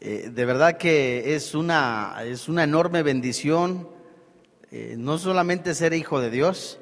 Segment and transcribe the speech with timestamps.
[0.00, 3.88] Eh, de verdad que es una, es una enorme bendición,
[4.72, 6.80] eh, no solamente ser hijo de Dios,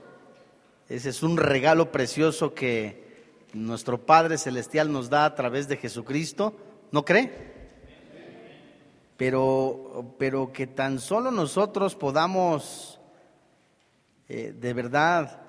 [0.88, 3.03] ese es un regalo precioso que
[3.53, 6.57] nuestro Padre Celestial nos da a través de Jesucristo,
[6.93, 7.53] ¿no cree?
[9.19, 12.99] Pero, pero que tan solo nosotros podamos
[14.30, 15.43] eh, de verdad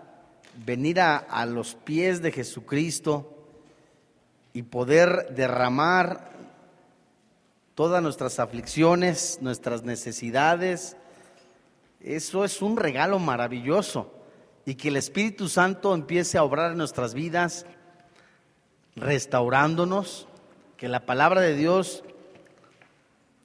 [0.65, 3.32] venir a, a los pies de Jesucristo
[4.53, 6.31] y poder derramar
[7.75, 10.95] todas nuestras aflicciones, nuestras necesidades.
[11.99, 14.13] Eso es un regalo maravilloso.
[14.65, 17.65] Y que el Espíritu Santo empiece a obrar en nuestras vidas,
[18.95, 20.27] restaurándonos,
[20.77, 22.03] que la palabra de Dios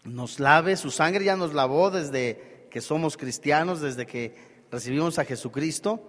[0.04, 4.37] nos lave, su sangre ya nos lavó desde que somos cristianos, desde que
[4.70, 6.01] recibimos a Jesucristo.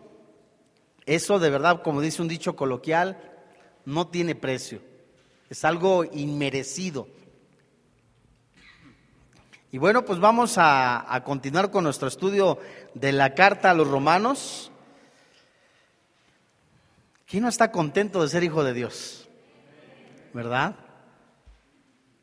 [1.05, 3.17] Eso de verdad, como dice un dicho coloquial,
[3.85, 4.88] no tiene precio.
[5.49, 7.07] Es algo inmerecido.
[9.71, 12.59] Y bueno, pues vamos a, continuar con nuestro estudio
[12.93, 14.71] de la carta a los romanos.
[17.27, 19.27] ¿Quién no está contento de ser hijo de Dios?
[20.33, 20.75] ¿Verdad?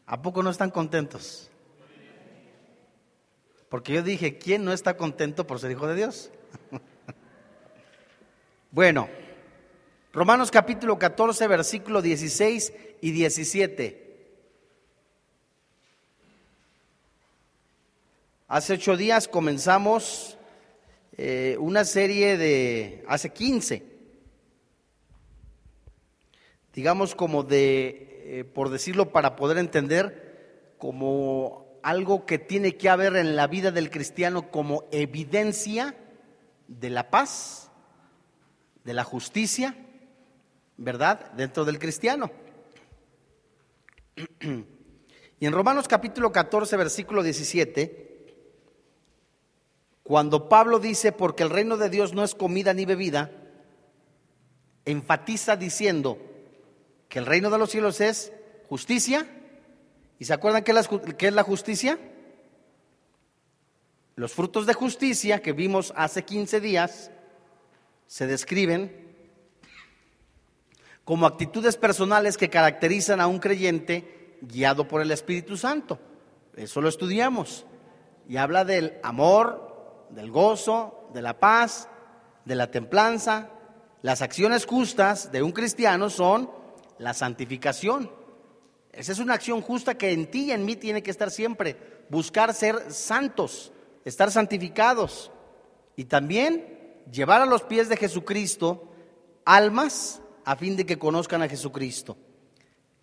[0.06, 1.50] ¿A poco no están contentos?
[3.68, 6.30] Porque yo dije, ¿quién no está contento por ser hijo de Dios?
[8.70, 9.08] bueno,
[10.16, 12.72] Romanos capítulo 14, versículo 16
[13.02, 14.32] y 17.
[18.48, 20.38] Hace ocho días comenzamos
[21.18, 23.82] eh, una serie de, hace 15,
[26.72, 33.16] digamos como de, eh, por decirlo para poder entender, como algo que tiene que haber
[33.16, 35.94] en la vida del cristiano como evidencia
[36.68, 37.70] de la paz,
[38.82, 39.76] de la justicia,
[40.76, 41.32] ¿verdad?
[41.32, 42.30] Dentro del cristiano.
[45.38, 48.04] Y en Romanos capítulo 14, versículo 17,
[50.02, 53.30] cuando Pablo dice, porque el reino de Dios no es comida ni bebida,
[54.84, 56.18] enfatiza diciendo
[57.08, 58.32] que el reino de los cielos es
[58.68, 59.26] justicia.
[60.18, 60.72] ¿Y se acuerdan qué
[61.26, 61.98] es la justicia?
[64.14, 67.10] Los frutos de justicia que vimos hace 15 días
[68.06, 69.05] se describen
[71.06, 76.00] como actitudes personales que caracterizan a un creyente guiado por el Espíritu Santo.
[76.56, 77.64] Eso lo estudiamos.
[78.28, 81.88] Y habla del amor, del gozo, de la paz,
[82.44, 83.50] de la templanza.
[84.02, 86.50] Las acciones justas de un cristiano son
[86.98, 88.10] la santificación.
[88.90, 91.76] Esa es una acción justa que en ti y en mí tiene que estar siempre.
[92.10, 93.72] Buscar ser santos,
[94.04, 95.30] estar santificados.
[95.94, 98.90] Y también llevar a los pies de Jesucristo
[99.44, 102.16] almas a fin de que conozcan a Jesucristo.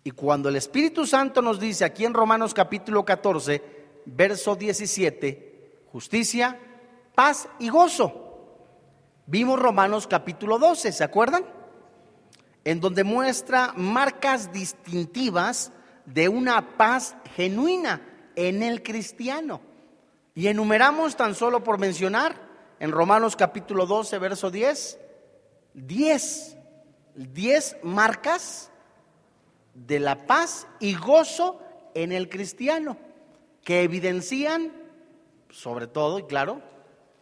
[0.02, 3.62] Y cuando el Espíritu Santo nos dice aquí en Romanos capítulo 14,
[4.06, 6.58] verso 17, justicia,
[7.14, 8.22] paz y gozo.
[9.26, 11.44] Vimos Romanos capítulo 12, ¿se acuerdan?
[12.64, 15.70] En donde muestra marcas distintivas
[16.06, 18.00] de una paz genuina
[18.36, 19.60] en el cristiano.
[20.34, 22.36] Y enumeramos tan solo por mencionar
[22.80, 24.98] en Romanos capítulo 12, verso 10,
[25.74, 26.56] 10,
[27.14, 28.70] 10 marcas
[29.74, 31.60] de la paz y gozo
[31.94, 32.96] en el cristiano,
[33.62, 34.72] que evidencian,
[35.50, 36.62] sobre todo, y claro,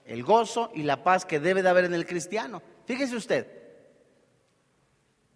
[0.05, 2.63] el gozo y la paz que debe de haber en el cristiano.
[2.87, 3.47] Fíjese usted,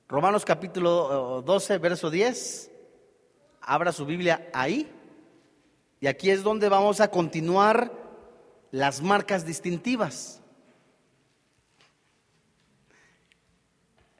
[0.08, 2.70] Romanos capítulo 12, eh, verso 10,
[3.60, 4.90] abra su Biblia ahí,
[6.00, 7.92] y aquí es donde vamos a continuar
[8.70, 10.42] las marcas distintivas.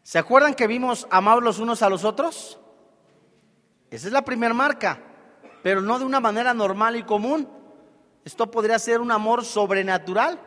[0.06, 2.60] ¿Se acuerdan que vimos amados los unos a los otros?
[3.90, 5.00] Esa es la primera marca,
[5.64, 7.48] pero no de una manera normal y común.
[8.24, 10.38] Esto podría ser un amor sobrenatural,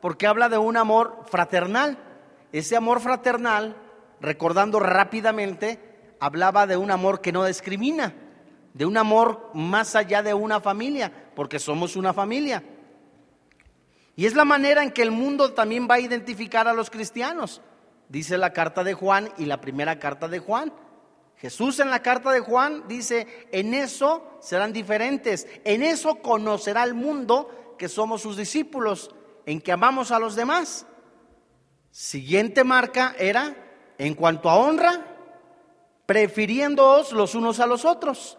[0.00, 1.98] porque habla de un amor fraternal.
[2.52, 3.76] Ese amor fraternal,
[4.20, 8.14] recordando rápidamente, hablaba de un amor que no discrimina,
[8.72, 12.62] de un amor más allá de una familia, porque somos una familia.
[14.14, 17.60] Y es la manera en que el mundo también va a identificar a los cristianos,
[18.08, 20.72] dice la carta de Juan y la primera carta de Juan.
[21.36, 26.94] Jesús en la carta de Juan dice, en eso serán diferentes, en eso conocerá el
[26.94, 29.14] mundo que somos sus discípulos,
[29.46, 30.84] en que amamos a los demás.
[31.90, 33.54] Siguiente marca era,
[33.98, 35.06] en cuanto a honra,
[36.06, 38.36] prefiriéndoos los unos a los otros.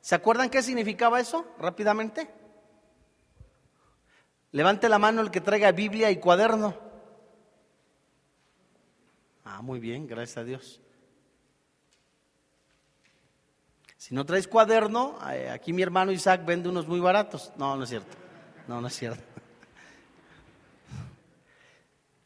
[0.00, 1.46] ¿Se acuerdan qué significaba eso?
[1.58, 2.28] Rápidamente.
[4.50, 6.74] Levante la mano el que traiga Biblia y cuaderno.
[9.54, 10.80] Ah, muy bien, gracias a Dios.
[13.98, 17.52] Si no traes cuaderno, eh, aquí mi hermano Isaac vende unos muy baratos.
[17.58, 18.16] No, no es cierto.
[18.66, 19.22] No, no es cierto.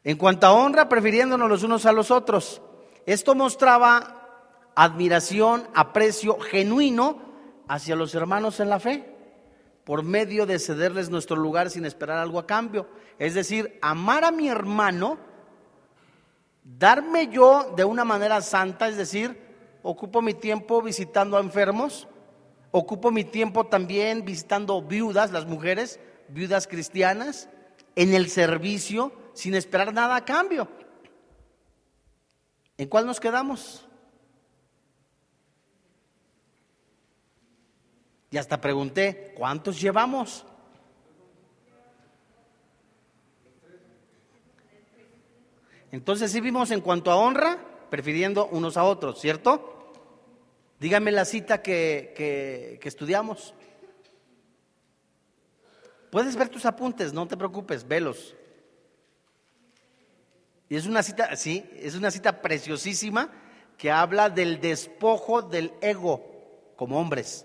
[0.05, 2.61] En cuanto a honra, prefiriéndonos los unos a los otros.
[3.05, 7.19] Esto mostraba admiración, aprecio genuino
[7.67, 9.03] hacia los hermanos en la fe,
[9.83, 12.87] por medio de cederles nuestro lugar sin esperar algo a cambio.
[13.19, 15.17] Es decir, amar a mi hermano,
[16.75, 19.39] darme yo de una manera santa, es decir,
[19.81, 22.07] ocupo mi tiempo visitando a enfermos,
[22.71, 27.49] ocupo mi tiempo también visitando viudas, las mujeres, viudas cristianas,
[27.95, 30.67] en el servicio, sin esperar nada a cambio.
[32.77, 33.87] ¿En cuál nos quedamos?
[38.29, 40.45] Y hasta pregunté, ¿cuántos llevamos?
[45.97, 47.57] Entonces sí vimos en cuanto a honra,
[47.89, 49.91] prefiriendo unos a otros, ¿cierto?
[50.79, 53.55] Dígame la cita que, estudiamos.
[56.11, 58.35] Puedes ver tus apuntes, no te preocupes, velos.
[60.69, 63.31] Y es una cita, sí, es una cita preciosísima
[63.75, 66.21] que habla del despojo del ego
[66.75, 67.43] como hombres.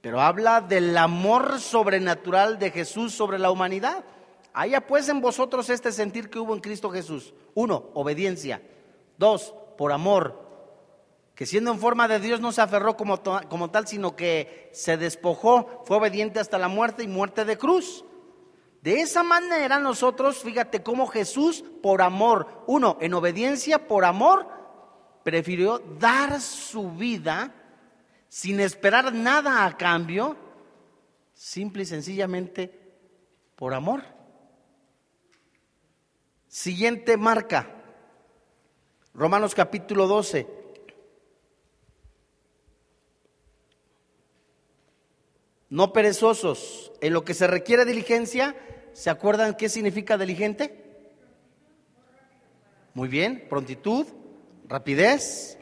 [0.00, 4.02] Pero habla del amor sobrenatural de Jesús sobre la humanidad.
[4.54, 7.32] Haya pues en vosotros este sentir que hubo en Cristo Jesús.
[7.54, 8.62] Uno, obediencia.
[9.18, 10.42] Dos, por amor
[11.34, 14.96] que siendo en forma de Dios no se aferró como, como, tal, sino que se
[14.96, 18.04] despojó, fue obediente hasta la muerte y muerte de cruz.
[18.82, 24.46] De esa manera nosotros, fíjate cómo Jesús, por amor, uno, en obediencia, por amor,
[25.22, 27.54] prefirió dar su vida
[28.28, 30.36] sin esperar nada a cambio,
[31.32, 32.92] simple y sencillamente
[33.56, 34.02] por amor.
[36.52, 37.66] Siguiente marca,
[39.14, 40.46] Romanos capítulo 12.
[45.70, 46.92] no perezosos.
[47.00, 48.54] En lo que se requiere diligencia,
[48.92, 51.08] ¿se acuerdan qué significa diligente?
[52.92, 54.06] Muy bien, prontitud,
[54.68, 55.56] rapidez.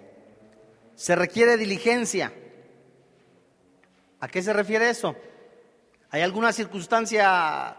[0.97, 2.33] Se requiere diligencia.
[4.19, 5.15] ¿A qué se refiere eso?
[6.11, 7.77] ¿Hay alguna circunstancia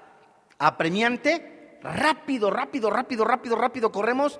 [0.57, 1.60] apremiante?
[1.83, 4.39] Rápido, rápido, rápido, rápido, rápido, corremos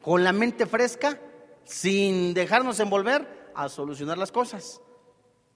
[0.00, 1.20] con la mente fresca,
[1.64, 4.80] sin dejarnos envolver a solucionar las cosas.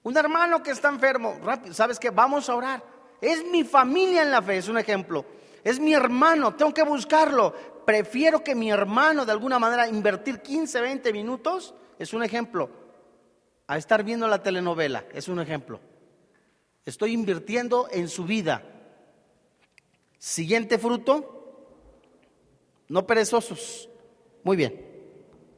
[0.03, 1.39] Un hermano que está enfermo,
[1.71, 2.09] ¿sabes qué?
[2.09, 2.83] Vamos a orar.
[3.19, 5.25] Es mi familia en la fe, es un ejemplo.
[5.63, 7.53] Es mi hermano, tengo que buscarlo.
[7.85, 12.69] Prefiero que mi hermano de alguna manera invertir 15, 20 minutos, es un ejemplo,
[13.67, 15.79] a estar viendo la telenovela, es un ejemplo.
[16.83, 18.63] Estoy invirtiendo en su vida.
[20.21, 21.73] Siguiente fruto,
[22.87, 23.89] no perezosos.
[24.43, 24.79] Muy bien,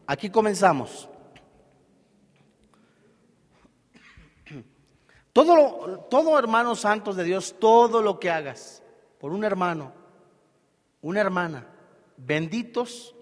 [0.08, 1.10] aquí comenzamos.
[5.34, 8.82] Todo, todo hermanos santos de Dios, todo lo que hagas
[9.20, 9.92] por un hermano,
[11.02, 11.68] una hermana,
[12.16, 13.16] benditos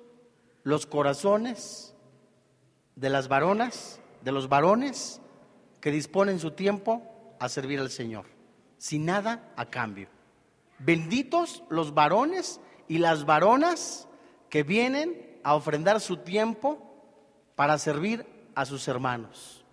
[0.61, 1.95] los corazones
[2.95, 5.19] de las varonas, de los varones
[5.79, 7.01] que disponen su tiempo
[7.39, 8.27] a servir al Señor,
[8.77, 10.20] sin nada a cambio.
[10.83, 14.07] Benditos los varones y las varonas
[14.50, 16.80] que vienen a ofrendar su tiempo
[17.56, 18.25] para servir
[18.56, 19.63] a sus hermanos.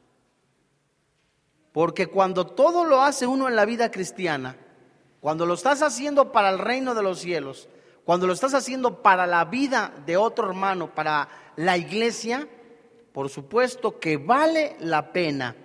[1.73, 4.57] Porque cuando todo lo hace uno en la vida cristiana,
[5.21, 7.69] cuando lo estás haciendo para el reino de los cielos,
[8.05, 12.49] cuando lo estás haciendo para la vida de otro hermano, para la iglesia,
[13.13, 15.57] por supuesto que vale la pena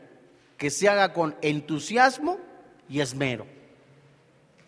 [0.57, 2.37] que se haga con entusiasmo
[2.89, 3.45] y esmero.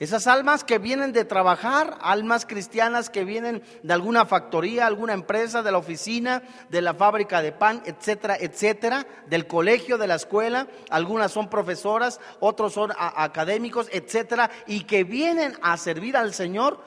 [0.06, 5.64] Esas almas que vienen de trabajar, almas cristianas que vienen de alguna factoría, alguna empresa,
[5.64, 10.68] de la oficina, de la fábrica de pan, etcétera, etcétera, del colegio, de la escuela,
[10.92, 16.84] algunas son profesoras, otros son académicos, etcétera, y que vienen a servir al Señor,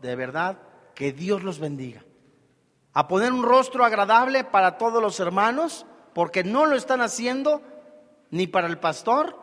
[0.00, 0.58] de verdad,
[0.94, 2.04] que Dios los bendiga.
[2.92, 7.62] A poner un rostro agradable para todos los hermanos, porque no lo están haciendo
[8.30, 9.36] ni para el pastor,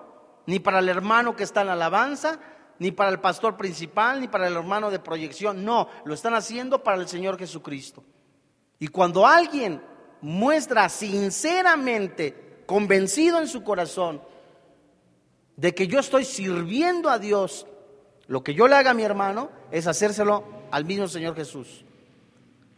[0.45, 2.39] ni para el hermano que está en la alabanza,
[2.79, 5.63] ni para el pastor principal, ni para el hermano de proyección.
[5.65, 8.03] No, lo están haciendo para el Señor Jesucristo.
[8.79, 9.81] Y cuando alguien
[10.21, 14.21] muestra sinceramente, convencido en su corazón,
[15.55, 17.65] de que yo estoy sirviendo a Dios,
[18.27, 21.83] lo que yo le haga a mi hermano es hacérselo al mismo Señor Jesús.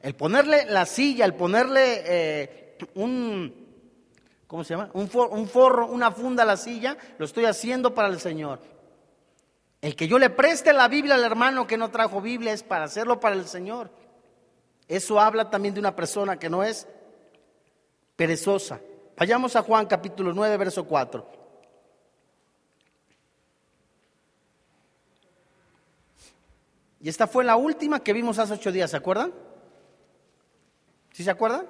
[0.02, 3.54] El ponerle la silla, el ponerle eh, un,
[4.48, 4.90] ¿cómo se llama?
[4.94, 8.62] Un, un forro, una funda a la silla, lo estoy haciendo para el Señor.
[9.82, 12.86] El que yo le preste la Biblia al hermano que no trajo Biblia es para
[12.86, 13.90] hacerlo para el Señor.
[14.88, 16.88] Eso habla también de una persona que no es
[18.16, 18.82] perezosa,
[19.20, 21.28] Vayamos a Juan capítulo 9, verso 4.
[27.02, 29.34] Y esta fue la última que vimos hace ocho días, ¿se acuerdan?
[31.12, 31.68] ¿Sí se acuerdan?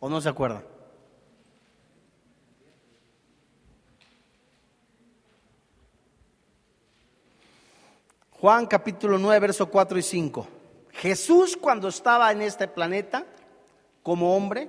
[0.00, 0.73] ¿O no se acuerdan?
[8.44, 10.46] Juan capítulo 9, verso 4 y 5.
[10.92, 13.24] Jesús cuando estaba en este planeta
[14.02, 14.68] como hombre,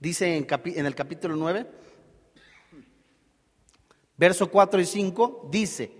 [0.00, 1.64] dice en, en, el capítulo 9,
[4.16, 5.92] verso 4 y 5, dice,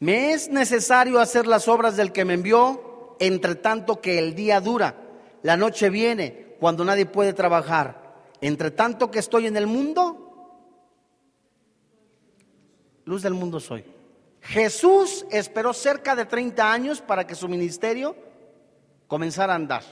[0.00, 4.60] me es necesario hacer las obras del que me envió, entre tanto que el día
[4.60, 4.96] dura,
[5.42, 10.60] la noche viene cuando nadie puede trabajar, entre tanto que estoy en el mundo,
[13.06, 14.01] luz del mundo soy.
[14.42, 18.16] Jesús esperó cerca de 30 años para que su ministerio
[19.06, 19.82] comenzara a andar.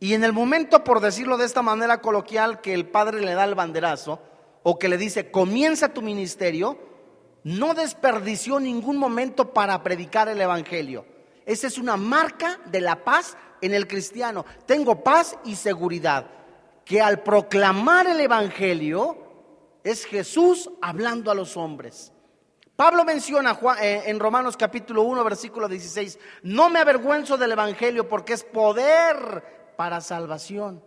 [0.00, 3.44] Y en el momento, por decirlo de esta manera coloquial, que el Padre le da
[3.44, 4.20] el banderazo,
[4.62, 6.78] o que le dice, comienza tu ministerio,
[7.44, 11.06] no desperdició ningún momento para predicar el Evangelio.
[11.44, 14.44] Esa es una marca de la paz en el cristiano.
[14.66, 16.26] Tengo paz y seguridad.
[16.84, 19.16] Que al proclamar el Evangelio
[19.84, 22.12] es Jesús hablando a los hombres.
[22.76, 28.34] Pablo menciona eh, en Romanos capítulo 1, versículo 16, no me avergüenzo del Evangelio porque
[28.34, 30.84] es poder para salvación.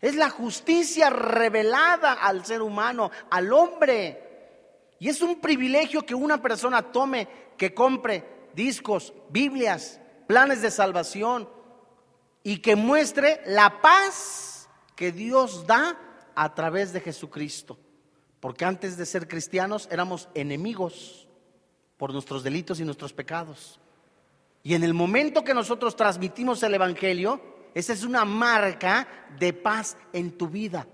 [0.00, 4.96] Es la justicia revelada al ser humano, al hombre.
[4.98, 11.48] Y es un privilegio que una persona tome, que compre discos, Biblias, planes de salvación
[12.42, 15.96] y que muestre la paz que Dios da
[16.34, 17.78] a través de Jesucristo.
[18.40, 21.28] Porque antes de ser cristianos éramos enemigos
[21.96, 23.80] por nuestros delitos y nuestros pecados.
[24.62, 27.40] Y en el momento que nosotros transmitimos el Evangelio,
[27.74, 30.86] esa es una marca de paz en tu vida.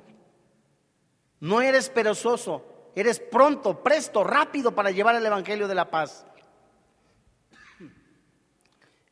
[1.41, 6.27] No eres perezoso, eres pronto, presto, rápido para llevar el Evangelio de la paz.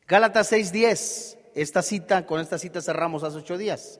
[0.07, 3.99] Gálatas 6:10, esta cita, con esta cita cerramos hace ocho días.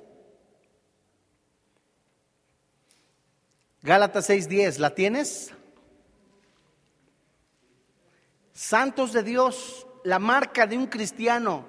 [3.83, 5.51] Gálatas 6:10, ¿la tienes?
[8.53, 11.65] Santos de Dios, la marca de un cristiano,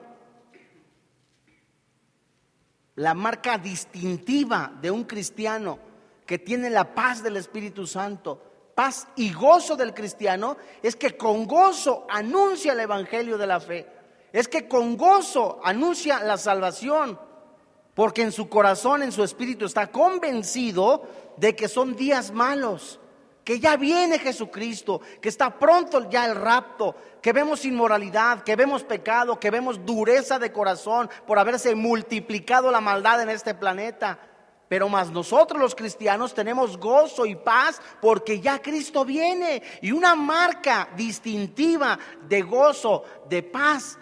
[2.94, 5.80] la marca distintiva de un cristiano
[6.24, 11.48] que tiene la paz del Espíritu Santo, paz y gozo del cristiano, es que con
[11.48, 13.88] gozo anuncia el Evangelio de la fe,
[14.32, 17.18] es que con gozo anuncia la salvación,
[17.94, 21.02] porque en su corazón, en su espíritu está convencido
[21.36, 23.00] de que son días malos,
[23.44, 28.82] que ya viene Jesucristo, que está pronto ya el rapto, que vemos inmoralidad, que vemos
[28.82, 34.18] pecado, que vemos dureza de corazón por haberse multiplicado la maldad en este planeta.
[34.66, 40.14] Pero más nosotros los cristianos tenemos gozo y paz porque ya Cristo viene y una
[40.14, 43.98] marca distintiva de gozo, de paz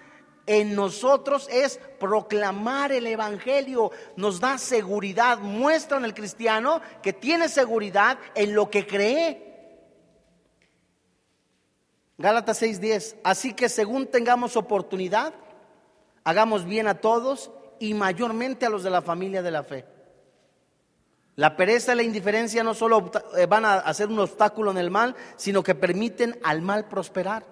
[0.46, 3.90] en nosotros es proclamar el Evangelio.
[4.16, 9.52] Nos da seguridad, muestra en el cristiano que tiene seguridad en lo que cree.
[12.18, 13.16] Gálatas 6:10.
[13.24, 15.34] Así que según tengamos oportunidad,
[16.24, 19.84] hagamos bien a todos y mayormente a los de la familia de la fe.
[21.34, 24.90] La pereza y la indiferencia no solo eh, van a hacer un obstáculo en el
[24.90, 27.46] mal, sino que permiten al mal prosperar.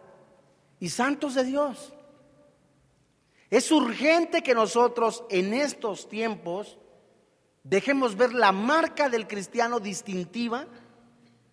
[0.78, 1.92] Y santos de Dios,
[3.50, 6.78] es urgente que nosotros en estos tiempos
[7.64, 10.66] dejemos ver la marca del cristiano distintiva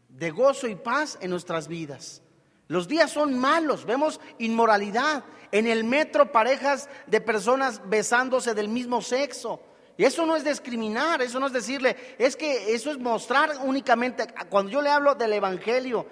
[0.09, 2.21] de gozo y paz en nuestras vidas.
[2.67, 5.23] Los días son malos, vemos inmoralidad.
[5.51, 9.61] En el metro parejas de personas besándose del mismo sexo.
[9.95, 14.27] Y eso no es discriminar, eso no es decirle, es que eso es mostrar únicamente,
[14.49, 16.05] cuando yo le hablo del Evangelio,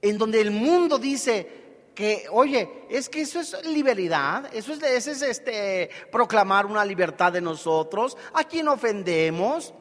[0.00, 1.63] en donde el mundo dice,
[1.94, 7.40] que, oye, es que eso es libertad, eso es, es este, proclamar una libertad de
[7.40, 9.72] nosotros, a quien ofendemos.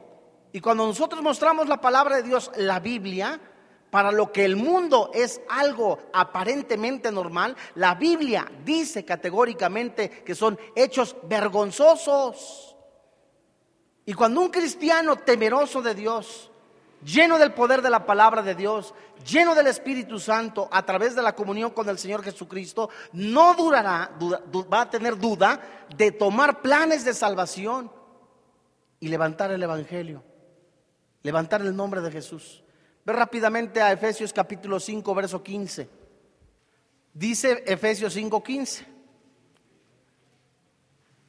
[0.51, 3.39] Y cuando nosotros mostramos la palabra de Dios, la Biblia,
[3.89, 10.60] para lo que el mundo es algo aparentemente normal, la Biblia dice categóricamente que son
[10.75, 12.75] hechos vergonzosos.
[14.05, 16.51] Y cuando un cristiano temeroso de Dios,
[17.04, 18.94] lleno del poder de la palabra de Dios,
[19.26, 24.12] lleno del Espíritu Santo a través de la comunión con el Señor Jesucristo, no durará,
[24.72, 25.60] va a tener duda
[25.96, 27.92] de tomar planes de salvación
[29.00, 30.24] y levantar el Evangelio,
[31.22, 32.64] levantar el nombre de Jesús.
[33.06, 35.90] Ve rápidamente a Efesios capítulo 5, verso 15.
[37.14, 38.94] Dice Efesios 5, 15.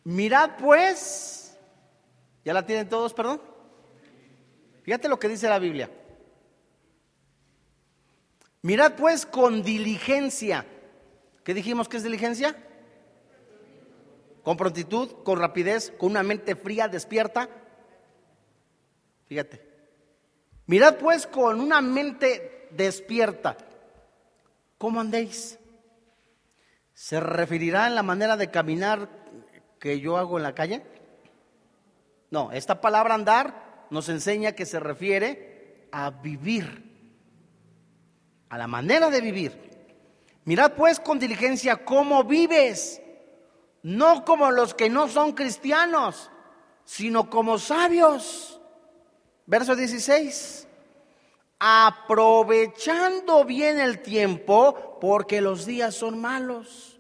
[0.04, 1.44] Mirad pues
[2.44, 3.40] ¿Ya la tienen todos, perdón?
[4.84, 5.90] Fíjate lo que dice la Biblia.
[8.60, 10.66] Mirad pues con diligencia.
[11.42, 12.54] ¿Qué dijimos que es diligencia?
[14.42, 17.48] Con prontitud, con rapidez, con una mente fría, despierta.
[19.26, 19.66] Fíjate.
[20.66, 23.56] Mirad pues con una mente despierta.
[24.76, 25.58] ¿Cómo andéis?
[26.92, 29.08] ¿Se referirá en la manera de caminar
[29.80, 30.84] que yo hago en la calle?
[32.30, 36.92] No, esta palabra andar nos enseña que se refiere a vivir,
[38.48, 39.60] a la manera de vivir.
[40.44, 43.00] Mirad pues con diligencia cómo vives,
[43.82, 46.30] no como los que no son cristianos,
[46.84, 48.60] sino como sabios.
[49.46, 50.68] Verso 16.
[51.58, 56.98] Aprovechando bien el tiempo porque los días son malos.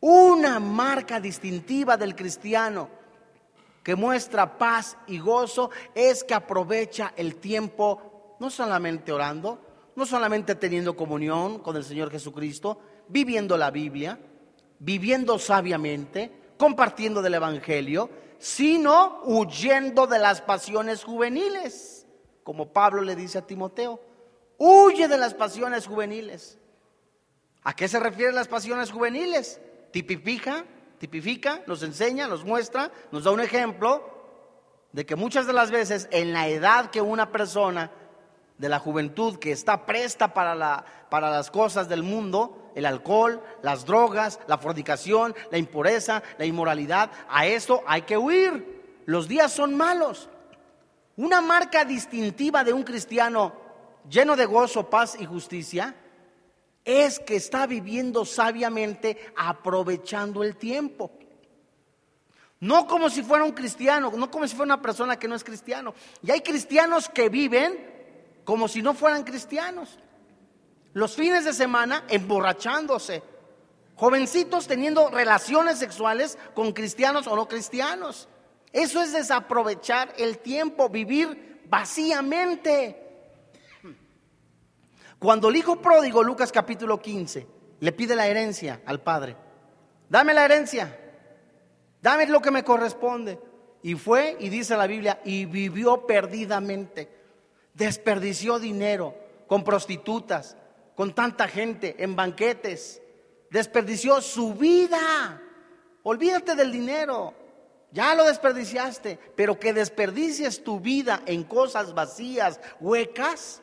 [0.00, 2.95] Una marca distintiva del cristiano
[3.86, 9.60] que muestra paz y gozo es que aprovecha el tiempo no solamente orando,
[9.94, 14.18] no solamente teniendo comunión con el Señor Jesucristo, viviendo la Biblia,
[14.80, 22.08] viviendo sabiamente, compartiendo del Evangelio, sino huyendo de las pasiones juveniles,
[22.42, 24.00] como Pablo le dice a Timoteo,
[24.58, 26.58] huye de las pasiones juveniles.
[27.62, 29.60] ¿A qué se refieren las pasiones juveniles?
[29.92, 30.64] Tipifica
[30.98, 34.16] tipifica, nos enseña, nos muestra, nos da un ejemplo
[34.92, 37.90] de que muchas de las veces en la edad que una persona
[38.58, 43.42] de la juventud que está presta para, la, para las cosas del mundo, el alcohol,
[43.62, 49.02] las drogas, la fornicación, la impureza, la inmoralidad, a esto hay que huir.
[49.04, 50.28] Los días son malos.
[51.16, 53.52] Una marca distintiva de un cristiano
[54.08, 55.94] lleno de gozo, paz y justicia
[56.86, 61.10] es que está viviendo sabiamente aprovechando el tiempo.
[62.60, 65.44] No como si fuera un cristiano, no como si fuera una persona que no es
[65.44, 65.94] cristiano.
[66.22, 67.94] Y hay cristianos que viven
[68.44, 69.98] como si no fueran cristianos.
[70.94, 73.22] Los fines de semana emborrachándose.
[73.96, 78.28] Jovencitos teniendo relaciones sexuales con cristianos o no cristianos.
[78.72, 83.05] Eso es desaprovechar el tiempo, vivir vacíamente.
[85.18, 87.46] Cuando el hijo pródigo, Lucas capítulo 15,
[87.80, 89.36] le pide la herencia al padre,
[90.08, 90.98] dame la herencia,
[92.02, 93.38] dame lo que me corresponde.
[93.82, 97.08] Y fue, y dice la Biblia, y vivió perdidamente,
[97.72, 99.14] desperdició dinero
[99.46, 100.56] con prostitutas,
[100.94, 103.00] con tanta gente, en banquetes,
[103.50, 105.40] desperdició su vida.
[106.02, 107.32] Olvídate del dinero,
[107.92, 113.62] ya lo desperdiciaste, pero que desperdicies tu vida en cosas vacías, huecas,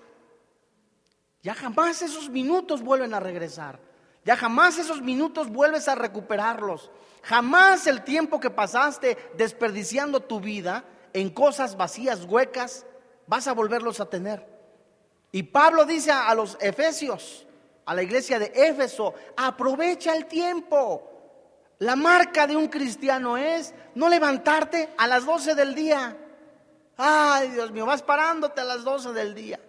[1.43, 3.77] ya jamás esos minutos vuelven a regresar.
[4.23, 6.89] Ya jamás esos minutos vuelves a recuperarlos.
[7.21, 12.85] Jamás el tiempo que pasaste desperdiciando tu vida en cosas vacías, huecas,
[13.27, 14.47] vas a volverlos a tener.
[15.33, 17.45] Y Pablo dice a los efesios,
[17.85, 21.09] a la iglesia de Éfeso, aprovecha el tiempo.
[21.79, 26.17] La marca de un cristiano es no levantarte a las 12 del día.
[26.95, 29.59] Ay, Dios mío, vas parándote a las 12 del día.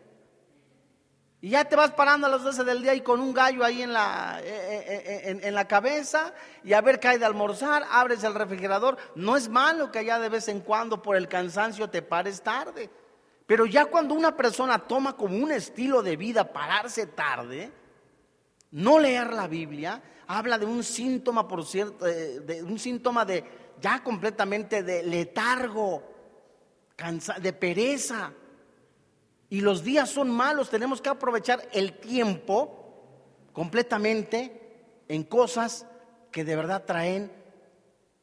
[1.44, 3.82] Y ya te vas parando a las 12 del día y con un gallo ahí
[3.82, 7.84] en la, eh, eh, eh, en, la cabeza y a ver qué hay de almorzar,
[7.90, 8.96] abres el refrigerador.
[9.14, 12.88] No es malo que allá de vez en cuando por el cansancio te pares tarde.
[13.44, 17.70] Pero ya cuando una persona toma como un estilo de vida pararse tarde,
[18.70, 23.44] no leer la Biblia, habla de un síntoma, por cierto, de, un síntoma de
[23.82, 26.02] ya completamente de letargo,
[27.38, 28.32] de pereza
[29.50, 32.84] y los días son malos, tenemos que aprovechar el tiempo
[33.52, 35.86] completamente en cosas
[36.32, 37.30] que de verdad traen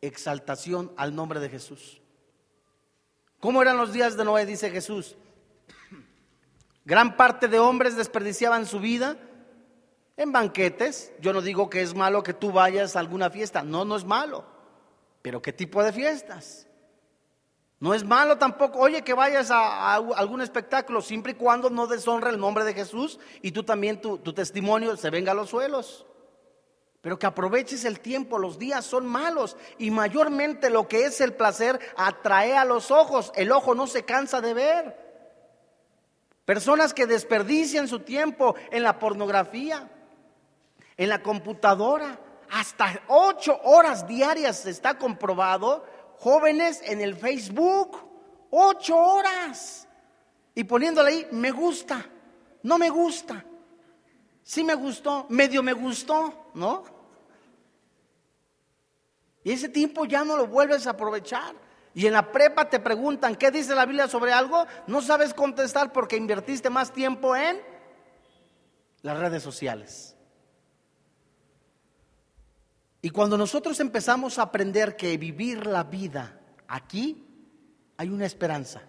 [0.02, 2.02] exaltación al nombre de Jesús.
[3.40, 4.46] ¿Cómo eran los días de Noé?
[4.46, 5.16] Dice Jesús.
[6.84, 9.18] Gran parte de hombres desperdiciaban su vida
[10.18, 11.14] en banquetes.
[11.22, 14.04] Yo no digo que es malo que tú vayas a alguna fiesta, no, no es
[14.04, 14.46] malo.
[15.22, 16.68] Pero ¿qué tipo de fiestas?
[17.82, 22.30] No es malo tampoco, oye, que vayas a, algún espectáculo, siempre y cuando no deshonre
[22.30, 26.06] el nombre de Jesús y tú también, tu, tu testimonio se venga a los suelos.
[27.02, 31.34] Pero que aproveches el tiempo, los días son malos y mayormente lo que es el
[31.34, 35.02] placer atrae a los ojos, el ojo no se cansa de ver.
[36.46, 39.90] Personas que desperdician su tiempo en la pornografía,
[40.98, 42.20] en la computadora,
[42.52, 45.84] hasta ocho horas diarias está comprobado
[46.22, 47.98] jóvenes en el Facebook,
[48.52, 49.88] ocho horas,
[50.54, 52.06] y poniéndole ahí, me gusta,
[52.62, 53.44] no me gusta,
[54.44, 56.84] sí me gustó, medio me gustó, ¿no?
[59.44, 61.56] Y ese tiempo ya no lo vuelves a aprovechar.
[61.96, 64.68] Y en la prepa te preguntan, ¿qué dice la Biblia sobre algo?
[64.86, 67.60] No sabes contestar porque invertiste más tiempo en
[69.02, 70.16] las redes sociales.
[73.02, 77.26] Y cuando nosotros empezamos a aprender que vivir la vida aquí
[77.98, 78.82] hay una esperanza.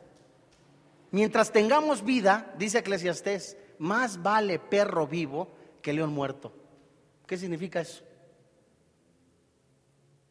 [1.11, 5.49] Mientras tengamos vida, dice Eclesiastés, más vale perro vivo
[5.83, 6.53] que león muerto.
[7.27, 8.03] ¿Qué significa eso?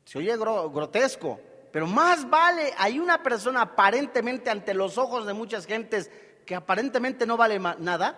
[0.06, 1.40] Se oye grotesco,
[1.72, 6.10] pero más vale, hay una persona aparentemente ante los ojos de muchas gentes
[6.46, 8.18] que aparentemente no vale nada,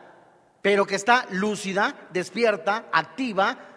[0.62, 3.73] pero que está lúcida, despierta, activa,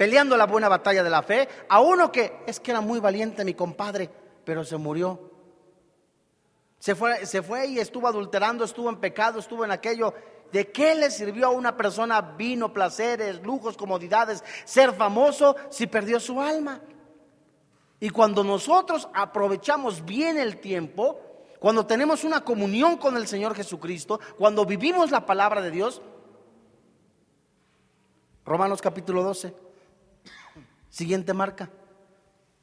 [0.00, 3.44] peleando la buena batalla de la fe, a uno que es que era muy valiente
[3.44, 4.08] mi compadre,
[4.46, 5.30] pero se murió.
[6.78, 10.14] Se fue, se fue y estuvo adulterando, estuvo en pecado, estuvo en aquello.
[10.50, 16.18] ¿De qué le sirvió a una persona vino, placeres, lujos, comodidades, ser famoso si perdió
[16.18, 16.80] su alma?
[18.00, 21.20] Y cuando nosotros aprovechamos bien el tiempo,
[21.58, 26.00] cuando tenemos una comunión con el Señor Jesucristo, cuando vivimos la palabra de Dios,
[28.46, 29.68] Romanos capítulo 12,
[30.90, 31.70] siguiente marca,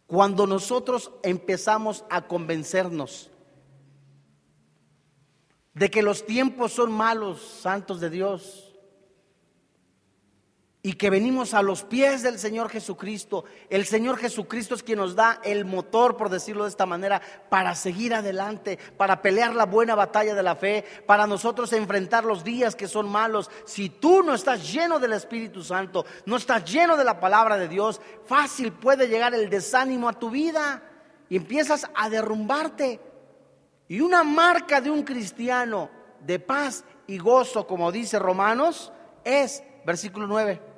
[0.06, 3.32] cuando nosotros empezamos a convencernos
[5.74, 8.67] de que los tiempos son malos, santos de Dios,
[10.88, 13.44] y que venimos a los pies del Señor Jesucristo.
[13.70, 17.76] El Señor Jesucristo es quien nos da el motor, por decirlo de esta manera, para
[17.76, 22.74] seguir adelante, para pelear la buena batalla de la fe, para nosotros enfrentar los días
[22.74, 23.52] que son malos.
[23.66, 27.68] Si tú no estás lleno del Espíritu Santo, no estás lleno de la palabra de
[27.68, 30.82] Dios, fácil puede llegar el desánimo a tu vida
[31.28, 33.02] y empiezas a derrumbarte.
[33.90, 35.90] Y una marca de un cristiano
[36.22, 38.94] de paz y gozo, como dice Romanos,
[39.26, 40.77] es, versículo 9,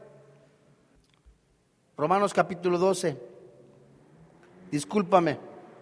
[2.00, 3.18] Romanos capítulo 12.
[4.72, 5.38] Discúlpame.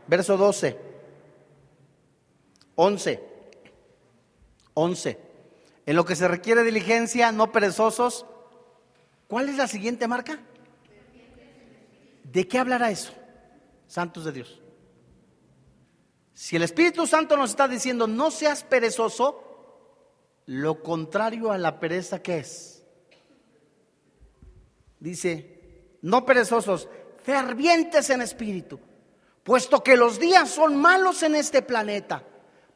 [0.08, 0.75] Verso 12.
[2.73, 3.23] 11.
[4.73, 5.19] 11.
[5.86, 8.25] En lo que se requiere diligencia, no perezosos.
[9.27, 10.39] ¿Cuál es la siguiente marca?
[12.23, 13.13] ¿De qué hablará eso?
[13.86, 14.60] Santos de Dios.
[16.34, 19.43] Si el Espíritu Santo nos está diciendo no seas perezoso,
[20.47, 22.84] lo contrario a la pereza que es.
[24.99, 25.56] Dice,
[26.01, 26.88] no perezosos,
[27.23, 28.79] fervientes en espíritu,
[29.43, 32.23] puesto que los días son malos en este planeta,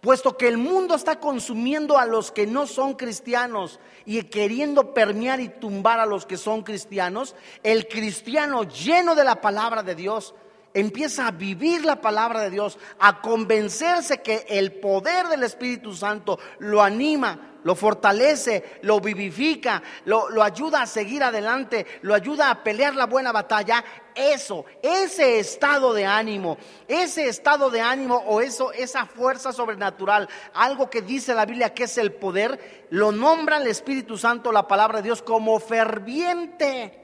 [0.01, 5.39] puesto que el mundo está consumiendo a los que no son cristianos y queriendo permear
[5.39, 10.33] y tumbar a los que son cristianos, el cristiano lleno de la palabra de Dios
[10.73, 16.39] empieza a vivir la palabra de Dios, a convencerse que el poder del Espíritu Santo
[16.59, 22.63] lo anima, lo fortalece, lo vivifica, lo, lo, ayuda a seguir adelante, lo ayuda a
[22.63, 23.83] pelear la buena batalla.
[24.13, 30.89] Eso, ese estado de ánimo, ese estado de ánimo o eso, esa fuerza sobrenatural, algo
[30.89, 34.97] que dice la Biblia que es el poder, lo nombra el Espíritu Santo, la palabra
[34.97, 37.01] de Dios, como ferviente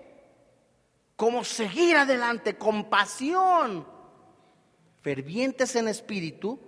[1.18, 3.86] como seguir adelante con pasión.
[5.02, 6.60] Fervientes en espíritu,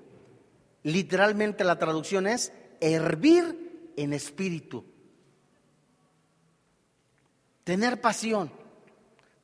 [0.84, 3.69] literalmente la traducción es hervir
[4.00, 4.86] en espíritu.
[7.66, 8.50] Tener pasión,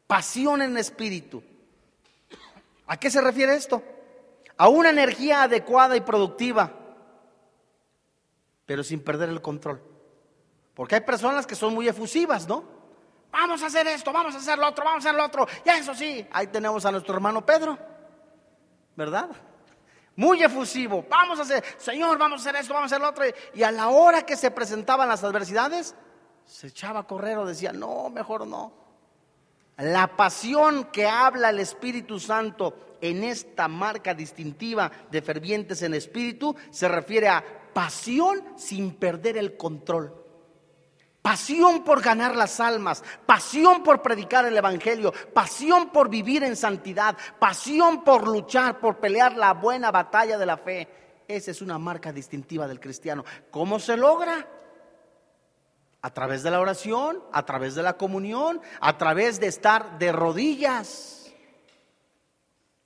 [0.07, 1.43] pasión en espíritu.
[2.87, 3.83] ¿A qué se refiere esto?
[4.57, 6.71] A una energía adecuada y productiva,
[8.65, 9.81] pero sin perder el control.
[10.73, 12.63] Porque hay personas que son muy efusivas, ¿no?
[13.31, 15.45] Vamos a hacer esto, vamos a hacer lo otro, vamos a hacer lo otro.
[15.65, 17.77] Y eso sí, ahí tenemos a nuestro hermano Pedro,
[18.95, 19.29] ¿verdad?
[20.15, 21.05] Muy efusivo.
[21.09, 23.25] Vamos a hacer, Señor, vamos a hacer esto, vamos a hacer lo otro.
[23.53, 25.95] Y a la hora que se presentaban las adversidades,
[26.45, 28.71] se echaba a correr o decía, no, mejor no.
[29.77, 36.55] La pasión que habla el Espíritu Santo en esta marca distintiva de fervientes en espíritu
[36.71, 40.24] se refiere a pasión sin perder el control
[41.25, 47.17] pasión por ganar las almas, pasión por predicar el Evangelio, pasión por vivir en santidad,
[47.39, 50.87] pasión por luchar, por pelear la buena batalla de la fe.
[51.27, 53.25] Esa es una marca distintiva del cristiano.
[53.49, 54.47] ¿Cómo se logra?
[56.03, 60.11] A través de la oración, a través de la comunión, a través de estar de
[60.11, 61.14] rodillas.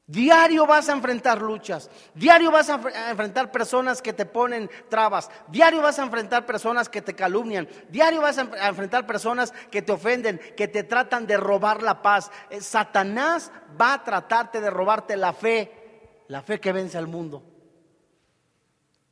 [0.10, 5.84] Diario vas a enfrentar luchas, diario vas a enfrentar personas que te ponen trabas, diario
[5.84, 10.40] vas a enfrentar personas que te calumnian, diario vas a enfrentar personas que te ofenden,
[10.58, 12.32] que te tratan de robar la paz.
[12.50, 17.44] Eh, Satanás va a tratarte de robarte la fe, la fe que vence al mundo.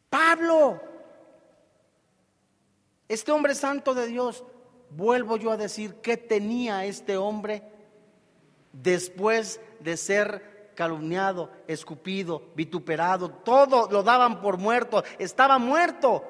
[0.09, 0.81] Pablo,
[3.07, 4.43] este hombre santo de Dios,
[4.89, 7.61] vuelvo yo a decir, ¿qué tenía este hombre
[8.73, 16.23] después de ser calumniado, escupido, vituperado, todo lo daban por muerto, estaba muerto.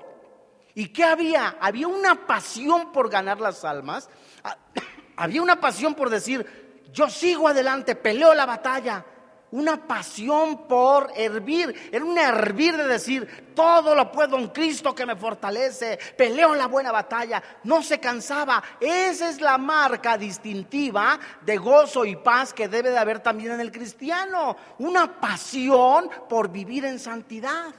[0.74, 1.58] ¿Y qué había?
[1.60, 4.10] Había una pasión por ganar las almas,
[5.18, 9.04] había una pasión por decir, yo sigo adelante, peleo la batalla,
[9.52, 15.06] una pasión por hervir, era un hervir de decir, todo lo puedo en Cristo que
[15.06, 18.62] me fortalece, peleo la buena batalla, no se cansaba.
[18.80, 23.62] Esa es la marca distintiva de gozo y paz que debe de haber también en
[23.62, 27.74] el cristiano, una pasión por vivir en santidad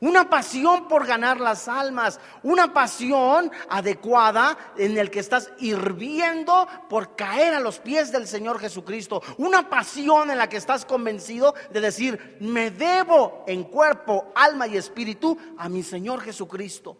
[0.00, 7.14] una pasión por ganar las almas, una pasión adecuada en el que estás hirviendo por
[7.16, 11.80] caer a los pies del Señor Jesucristo, una pasión en la que estás convencido de
[11.80, 16.96] decir, me debo en cuerpo, alma y espíritu a mi Señor Jesucristo.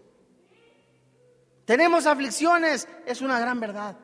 [1.64, 3.96] Tenemos aflicciones, es una gran verdad.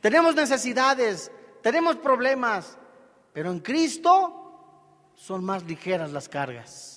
[0.00, 2.76] Tenemos necesidades, tenemos problemas,
[3.32, 6.93] pero en Cristo son más ligeras las cargas.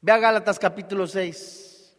[0.00, 1.94] Ve a Gálatas capítulo 6.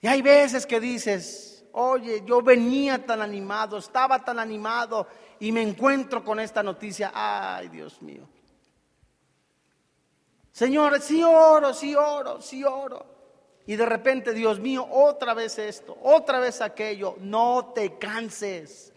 [0.00, 5.06] Y hay veces que dices, oye, yo venía tan animado, estaba tan animado
[5.40, 7.10] y me encuentro con esta noticia.
[7.14, 8.28] Ay, Dios mío.
[10.52, 13.04] Señor, sí oro, sí oro, sí oro.
[13.66, 17.16] Y de repente, Dios mío, otra vez esto, otra vez aquello.
[17.18, 18.92] No te canses.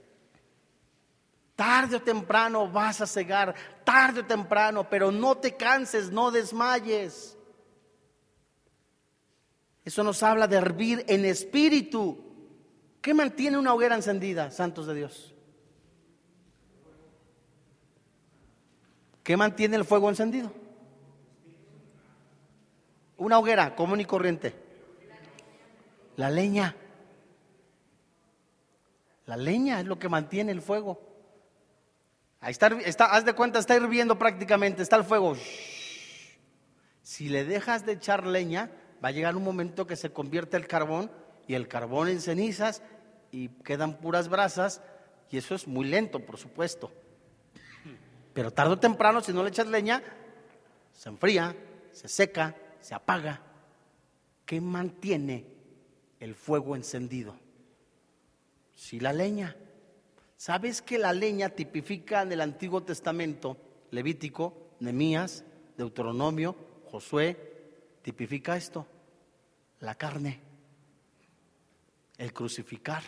[1.60, 7.38] Tarde o temprano vas a cegar, tarde o temprano, pero no te canses, no desmayes.
[9.84, 12.17] Eso nos habla de hervir en espíritu.
[13.02, 15.36] ¿Qué mantiene una hoguera encendida, santos de Dios?
[19.22, 20.54] ¿Qué mantiene el fuego encendido?
[23.17, 24.56] Una hoguera común y corriente.
[26.15, 26.74] La leña.
[29.26, 31.09] La leña es lo que mantiene el fuego.
[32.41, 35.36] Ahí está, haz de cuenta, está hirviendo prácticamente, está el fuego.
[37.02, 38.71] Si le dejas de echar leña,
[39.04, 41.12] va a llegar un momento que se convierte el carbón
[41.47, 42.82] y el carbón en cenizas
[43.32, 44.82] y quedan puras brasas
[45.30, 46.91] y eso es muy lento, por supuesto.
[48.34, 50.02] Pero tarde o temprano, si no le echas leña,
[50.93, 51.56] se enfría,
[51.91, 53.41] se seca, se apaga.
[54.45, 55.45] ¿Qué mantiene
[56.19, 57.38] el fuego encendido?
[58.75, 59.56] Si la leña.
[60.39, 63.58] ¿Sabes que la leña tipifica en el Antiguo Testamento,
[63.91, 65.43] Levítico, Nemías,
[65.75, 67.67] Deuteronomio, Josué,
[68.02, 68.88] tipifica esto?
[69.82, 70.39] La carne,
[72.17, 73.04] el crucificar.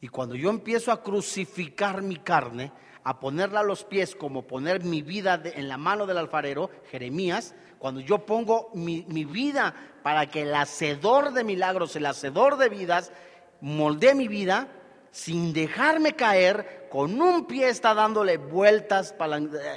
[0.00, 2.72] Y cuando yo empiezo a crucificar mi carne,
[3.04, 7.54] a ponerla a los pies como poner mi vida en la mano del alfarero, Jeremías,
[7.78, 12.70] cuando yo pongo mi, mi, vida para que el hacedor de milagros, el hacedor de
[12.70, 13.12] vidas,
[13.60, 14.66] moldee mi vida,
[15.14, 19.14] sin dejarme caer, con un pie está dándole vueltas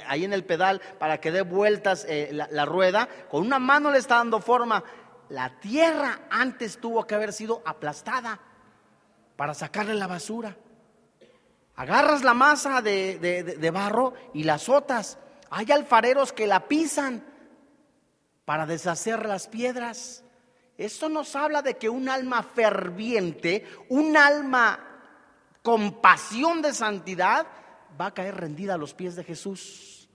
[0.08, 3.98] ahí en el pedal para que dé vueltas eh, la, rueda, con una mano le
[3.98, 4.82] está dando forma.
[5.28, 8.40] La tierra antes tuvo que haber sido aplastada
[9.36, 10.56] para sacarle la basura.
[11.76, 15.18] Agarras la masa de, de barro y la azotas.
[15.50, 17.24] Hay alfareros que la pisan
[18.44, 20.24] para deshacer las piedras.
[20.76, 24.87] Esto nos habla de que un alma ferviente, un alma
[25.68, 27.46] con pasión de santidad,
[28.00, 30.08] va a caer rendida a los pies de Jesús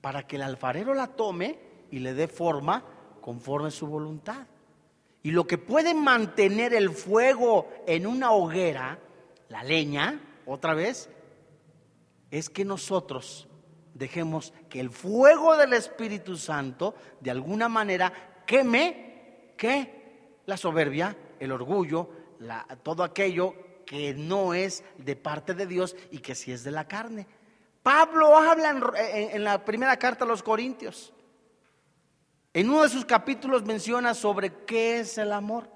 [0.00, 1.60] para que el alfarero la tome
[1.92, 2.82] y le dé forma
[3.20, 4.48] conforme su voluntad.
[5.22, 8.98] Y lo que puede mantener el fuego en una hoguera,
[9.48, 11.08] la leña, otra vez,
[12.32, 13.46] es que nosotros
[13.94, 21.52] dejemos que el fuego del Espíritu Santo de alguna manera queme que la soberbia, el
[21.52, 22.10] orgullo,
[22.82, 26.86] todo aquello que no es de parte de Dios y que sí es de la
[26.86, 27.26] carne.
[27.82, 28.78] Pablo habla
[29.32, 31.14] en, la primera carta a los Corintios.
[32.52, 35.70] En uno de sus capítulos menciona sobre qué es el amor.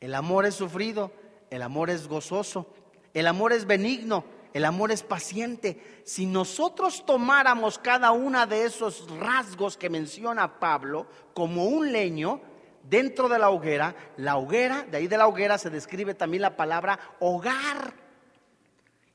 [0.00, 1.12] El amor es sufrido,
[1.48, 2.70] el amor es gozoso,
[3.14, 6.02] el amor es benigno, el amor es paciente.
[6.04, 12.42] Si nosotros tomáramos cada una de esos rasgos que menciona Pablo como un leño,
[12.88, 16.56] dentro de la hoguera, la hoguera, de ahí de la hoguera se describe también la
[16.56, 17.94] palabra hogar.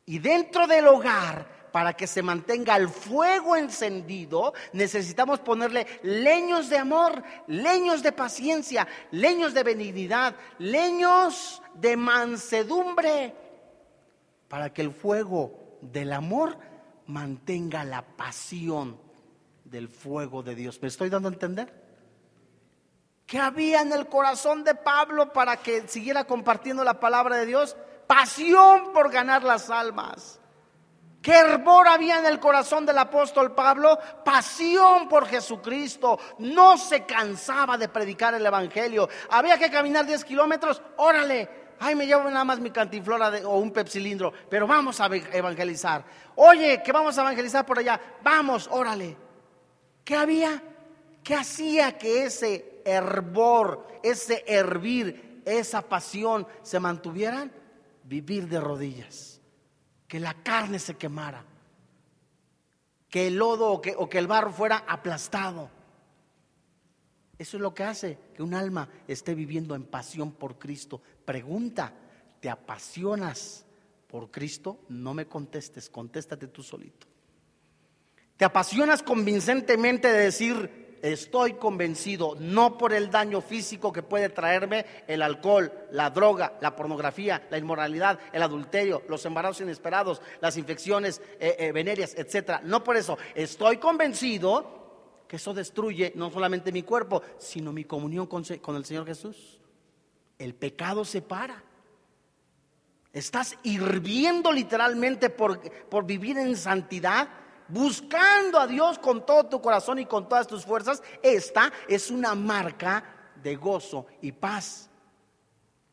[0.06, 6.78] Y dentro del hogar, para que se mantenga el fuego encendido, necesitamos ponerle leños de
[6.78, 13.34] amor, leños de paciencia, leños de benignidad, leños de mansedumbre,
[14.50, 16.58] para que el fuego del amor
[17.08, 18.98] mantenga la pasión
[19.64, 20.82] del fuego de Dios.
[20.82, 21.81] ¿Me estoy dando a entender?
[23.32, 27.78] ¿Qué había en el corazón de Pablo para que siguiera compartiendo la palabra de Dios?
[28.06, 30.42] Pasión por ganar las almas.
[31.22, 33.98] ¿Qué hervor había en el corazón del apóstol Pablo?
[34.26, 36.20] Pasión por Jesucristo.
[36.40, 39.08] No se cansaba de predicar el Evangelio.
[39.30, 40.82] Había que caminar 10 kilómetros.
[40.98, 41.48] Órale.
[41.80, 44.34] Ay, me llevo nada más mi cantinflora o un pepsilindro.
[44.50, 46.04] Pero vamos a evangelizar.
[46.36, 47.98] Oye, que vamos a evangelizar por allá.
[48.22, 49.16] Vamos, órale.
[50.04, 50.62] ¿Qué había?
[51.24, 57.52] ¿Qué hacía que ese hervor, ese hervir, esa pasión se mantuvieran?
[58.04, 59.42] Vivir de rodillas
[60.12, 61.42] que la carne se quemara,
[63.10, 65.70] que el lodo o que, o que el barro fuera aplastado.
[67.38, 71.02] Eso es lo que hace que un alma esté viviendo en pasión por Cristo.
[71.24, 71.94] Pregunta,
[72.42, 73.66] ¿te apasionas
[74.06, 74.80] por Cristo?
[74.90, 77.08] No me contestes, contéstate tú solito.
[78.36, 84.86] ¿Te apasionas convincentemente de decir, estoy convencido, no por el daño físico que puede traerme
[85.08, 91.22] el alcohol, la droga, la pornografía, la inmoralidad, el adulterio, los embarazos inesperados, las infecciones
[91.40, 92.62] eh, eh, venéreas, etcétera.
[92.64, 94.82] No por eso, estoy convencido
[95.28, 99.60] que eso destruye no solamente mi cuerpo, sino mi comunión con, con el Señor Jesús.
[100.38, 101.64] El pecado se para.
[103.14, 105.60] Estás hirviendo literalmente por,
[105.90, 107.30] por vivir en santidad
[107.72, 112.36] buscando a Dios con todo tu corazón y con todas tus fuerzas, esta es una
[112.36, 114.90] marca de gozo y paz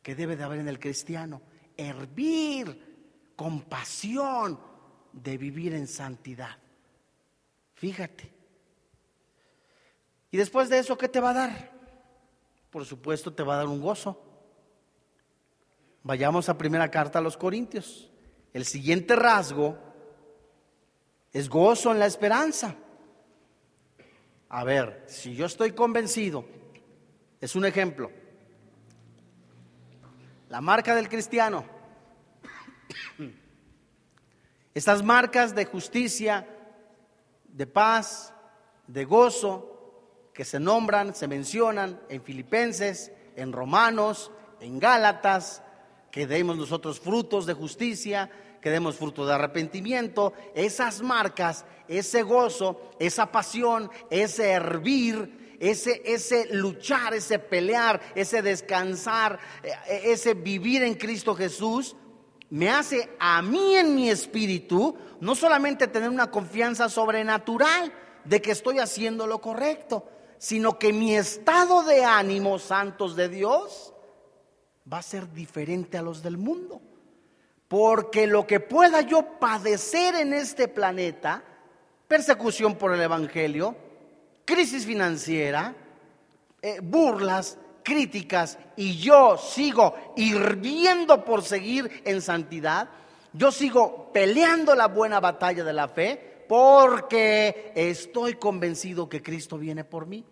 [0.01, 1.41] que debe de haber en el cristiano.
[1.77, 4.59] Hervir con pasión
[5.13, 6.57] de vivir en santidad.
[7.73, 8.31] Fíjate.
[10.31, 11.71] Y después de eso, ¿qué te va a dar?
[12.69, 14.21] Por supuesto, te va a dar un gozo.
[16.03, 18.11] Vayamos a primera carta a los Corintios.
[18.53, 19.88] El siguiente rasgo
[21.31, 22.75] es gozo en la esperanza.
[24.49, 26.45] A ver, si yo estoy convencido,
[27.39, 28.11] es un ejemplo.
[30.49, 31.63] La marca del cristiano.
[34.73, 36.47] Estas marcas de justicia,
[37.47, 38.33] de paz,
[38.87, 45.61] de gozo, que se nombran, se mencionan en Filipenses, en Romanos, en Gálatas,
[46.11, 48.31] que demos nosotros frutos de justicia,
[48.61, 56.47] que demos fruto de arrepentimiento, esas marcas, ese gozo, esa pasión, ese hervir, ese, ese
[56.53, 61.95] luchar, ese pelear, ese descansar, eh, ese vivir en Cristo Jesús,
[62.49, 67.93] me hace a mí en mi espíritu no solamente tener una confianza sobrenatural
[68.25, 73.93] de que estoy haciendo lo correcto, sino que mi estado de ánimo, santos de Dios,
[74.91, 76.81] va a ser diferente a los del mundo.
[77.69, 81.43] Porque lo que pueda yo padecer en este planeta,
[82.07, 83.77] persecución por el Evangelio,
[84.43, 85.75] crisis financiera,
[86.63, 92.89] eh, burlas, críticas, y yo sigo hirviendo por seguir en santidad,
[93.33, 99.83] yo sigo peleando la buena batalla de la fe, porque estoy convencido que Cristo viene
[99.83, 100.25] por mí.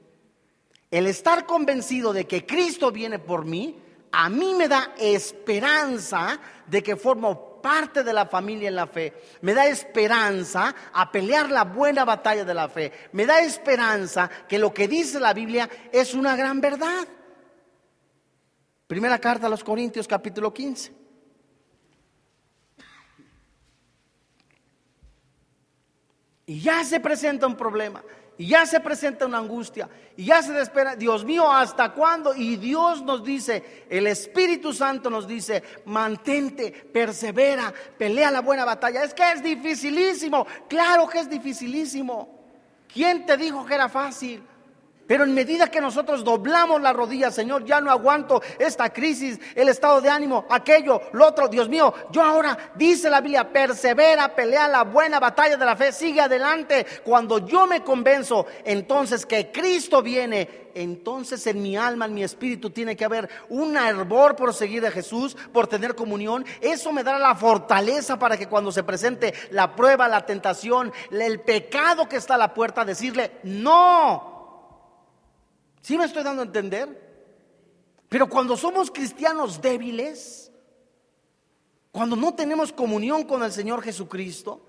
[0.90, 3.76] El estar convencido de que Cristo viene por mí
[4.12, 9.14] a mí me da esperanza de que formo parte de la familia en la fe.
[9.42, 12.92] Me da esperanza a pelear la buena batalla de la fe.
[13.12, 17.08] Me da esperanza que lo que dice la Biblia es una gran verdad.
[18.88, 20.94] Primera carta a los Corintios capítulo 15.
[26.46, 28.02] Y ya se presenta un problema.
[28.38, 29.90] Y ya se presenta una angustia.
[30.16, 32.36] Y ya se espera, Dios mío, ¿hasta cuándo?
[32.36, 39.04] Y Dios nos dice, el Espíritu Santo nos dice, mantente, persevera, pelea la buena batalla.
[39.04, 40.46] Es que es dificilísimo.
[40.68, 42.38] Claro que es dificilísimo.
[42.92, 44.44] ¿Quién te dijo que era fácil?
[45.08, 49.70] Pero en medida que nosotros doblamos la rodilla, Señor, ya no aguanto esta crisis, el
[49.70, 54.68] estado de ánimo, aquello, lo otro, Dios mío, yo ahora, dice la Biblia, persevera, pelea
[54.68, 56.86] la buena batalla de la fe, sigue adelante.
[57.04, 62.70] Cuando yo me convenzo entonces que Cristo viene, entonces en mi alma, en mi espíritu
[62.70, 66.46] tiene que haber un hervor por seguir a Jesús, por tener comunión.
[66.62, 71.40] Eso me dará la fortaleza para que cuando se presente la prueba, la tentación, el
[71.40, 74.37] pecado que está a la puerta, decirle, no.
[75.88, 77.02] ¿Sí me estoy dando a entender?
[78.10, 80.52] Pero cuando somos cristianos débiles,
[81.94, 84.60] cuando no tenemos comunión con el Señor Jesucristo,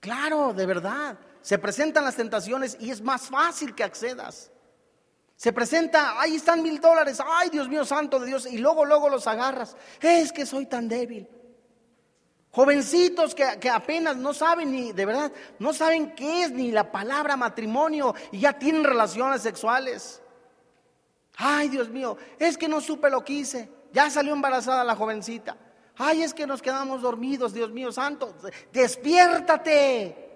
[0.00, 4.50] claro, de verdad, se presentan las tentaciones y es más fácil que accedas.
[5.36, 9.08] Se presenta, ahí están mil dólares, ay Dios mío, santo de Dios, y luego, luego
[9.08, 9.76] los agarras.
[10.00, 11.28] Es que soy tan débil.
[12.52, 17.36] Jovencitos que, apenas no saben ni, de verdad, no saben qué es ni la palabra
[17.36, 20.20] matrimonio y ya tienen relaciones sexuales.
[21.36, 23.68] Ay, Dios mío, es que no supe lo que hice.
[23.92, 25.56] Ya salió embarazada la jovencita.
[25.96, 28.34] Ay, es que nos quedamos dormidos, Dios mío santo.
[28.72, 30.30] Despiértate.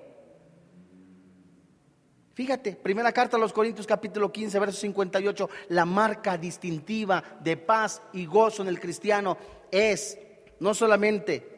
[2.35, 8.03] Fíjate, primera carta a los Corintios capítulo 15, verso 58, la marca distintiva de paz
[8.13, 9.37] y gozo en el cristiano
[9.71, 10.19] es
[10.61, 11.54] no solamente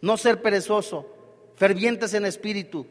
[0.00, 1.06] no ser perezoso,
[1.56, 2.86] fervientes en espíritu,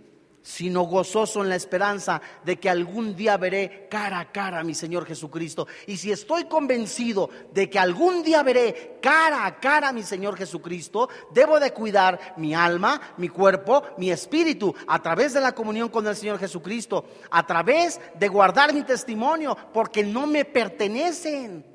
[0.47, 4.73] sino gozoso en la esperanza de que algún día veré cara a cara a mi
[4.73, 5.67] Señor Jesucristo.
[5.87, 10.37] Y si estoy convencido de que algún día veré cara a cara a mi Señor
[10.37, 15.89] Jesucristo, debo de cuidar mi alma, mi cuerpo, mi espíritu, a través de la comunión
[15.89, 21.65] con el Señor Jesucristo, a través de guardar mi testimonio, porque no me pertenecen.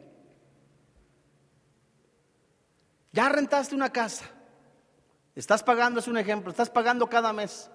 [3.12, 4.24] Ya rentaste una casa,
[5.35, 7.70] estás pagando, es un ejemplo, estás pagando cada mes.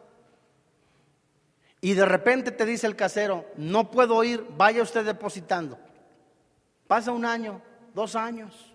[1.82, 5.78] Y de repente te dice el casero, no puedo ir, vaya usted depositando.
[6.88, 7.62] Pasa un año,
[7.93, 8.74] dos años,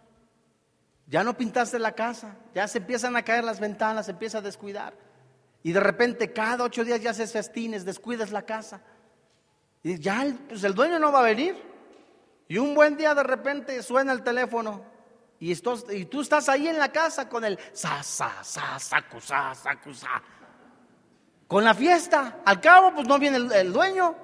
[1.06, 4.42] ya no pintaste la casa, ya se empiezan a caer las ventanas, se empieza a
[4.42, 4.94] descuidar.
[5.62, 8.80] Y de repente cada ocho días ya haces festines, descuidas la casa.
[9.82, 11.56] Y ya el, pues el dueño no va a venir.
[12.48, 14.84] Y un buen día de repente suena el teléfono.
[15.42, 15.50] Y,
[15.90, 19.92] y tú estás ahí en la casa con el sa, sa, sa, sacu, sa, sacu,
[19.92, 20.22] sa
[21.48, 22.42] con la fiesta.
[22.44, 24.14] Al cabo, pues no viene el, dueño.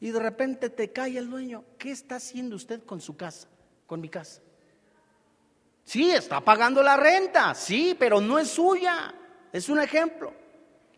[0.00, 1.64] Y de repente te cae el dueño.
[1.76, 3.46] ¿Qué está haciendo usted con su casa,
[3.86, 4.40] con mi casa?
[5.84, 9.14] Sí, está pagando la renta, sí, pero no es suya.
[9.52, 10.32] Es un ejemplo.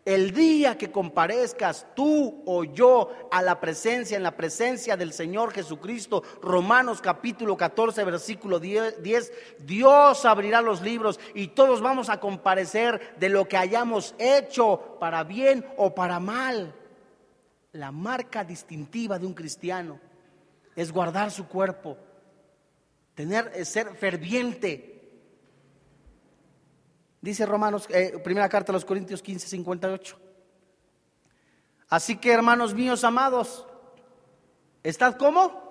[0.09, 5.53] El día que comparezcas tú o yo a la presencia, en la presencia del Señor
[5.53, 9.03] Jesucristo, Romanos capítulo 14, versículo 10,
[9.59, 15.23] Dios abrirá los libros y todos vamos a comparecer de lo que hayamos hecho para
[15.23, 16.73] bien o para mal.
[17.73, 19.99] La marca distintiva de un cristiano
[20.75, 21.99] es guardar su cuerpo,
[23.13, 24.98] tener, ser ferviente,
[27.21, 30.17] Dice Romanos, eh, primera carta a los Corintios 15, 58.
[31.89, 33.65] Así que hermanos míos amados,
[34.83, 35.69] ¿estad cómo?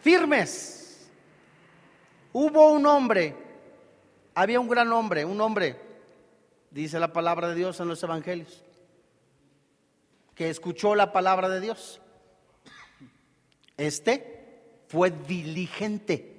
[0.00, 1.08] Firmes.
[2.32, 3.34] Hubo un hombre,
[4.34, 5.80] había un gran hombre, un hombre,
[6.70, 8.62] dice la palabra de Dios en los evangelios,
[10.34, 12.02] que escuchó la palabra de Dios.
[13.78, 16.35] Este fue diligente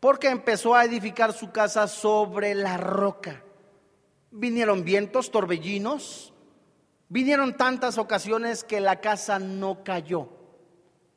[0.00, 3.42] porque empezó a edificar su casa sobre la roca.
[4.30, 6.32] Vinieron vientos, torbellinos,
[7.08, 10.28] vinieron tantas ocasiones que la casa no cayó.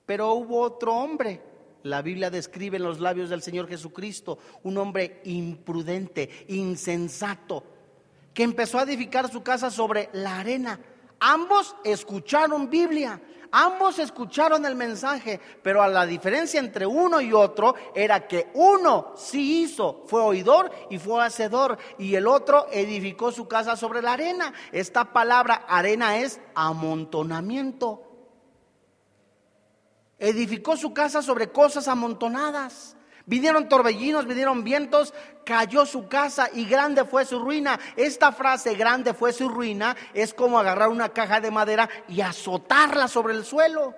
[0.05, 1.41] Pero hubo otro hombre,
[1.83, 7.63] la Biblia describe en los labios del Señor Jesucristo, un hombre imprudente, insensato,
[8.33, 10.79] que empezó a edificar su casa sobre la arena.
[11.19, 17.73] Ambos escucharon Biblia, Ambos escucharon el mensaje, pero a la diferencia entre uno y otro
[17.95, 23.47] era que uno sí hizo, fue oidor y fue hacedor, y el otro edificó su
[23.47, 24.53] casa sobre la arena.
[24.71, 28.03] Esta palabra arena es amontonamiento.
[30.19, 32.95] Edificó su casa sobre cosas amontonadas.
[33.29, 35.13] Vinieron torbellinos, vinieron vientos,
[35.45, 37.79] cayó su casa y grande fue su ruina.
[37.95, 43.07] Esta frase, grande fue su ruina, es como agarrar una caja de madera y azotarla
[43.07, 43.93] sobre el suelo.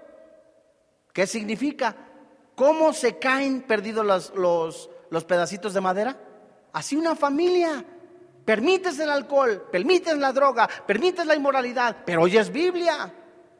[1.13, 1.95] ¿Qué significa?
[2.55, 6.17] ¿Cómo se caen perdidos los, los, los pedacitos de madera?
[6.73, 7.85] Así una familia.
[8.43, 13.13] Permites el alcohol, permites la droga, permites la inmoralidad, pero oyes Biblia,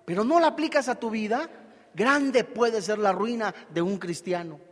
[0.04, 1.50] pero no la aplicas a tu vida.
[1.94, 4.71] Grande puede ser la ruina de un cristiano.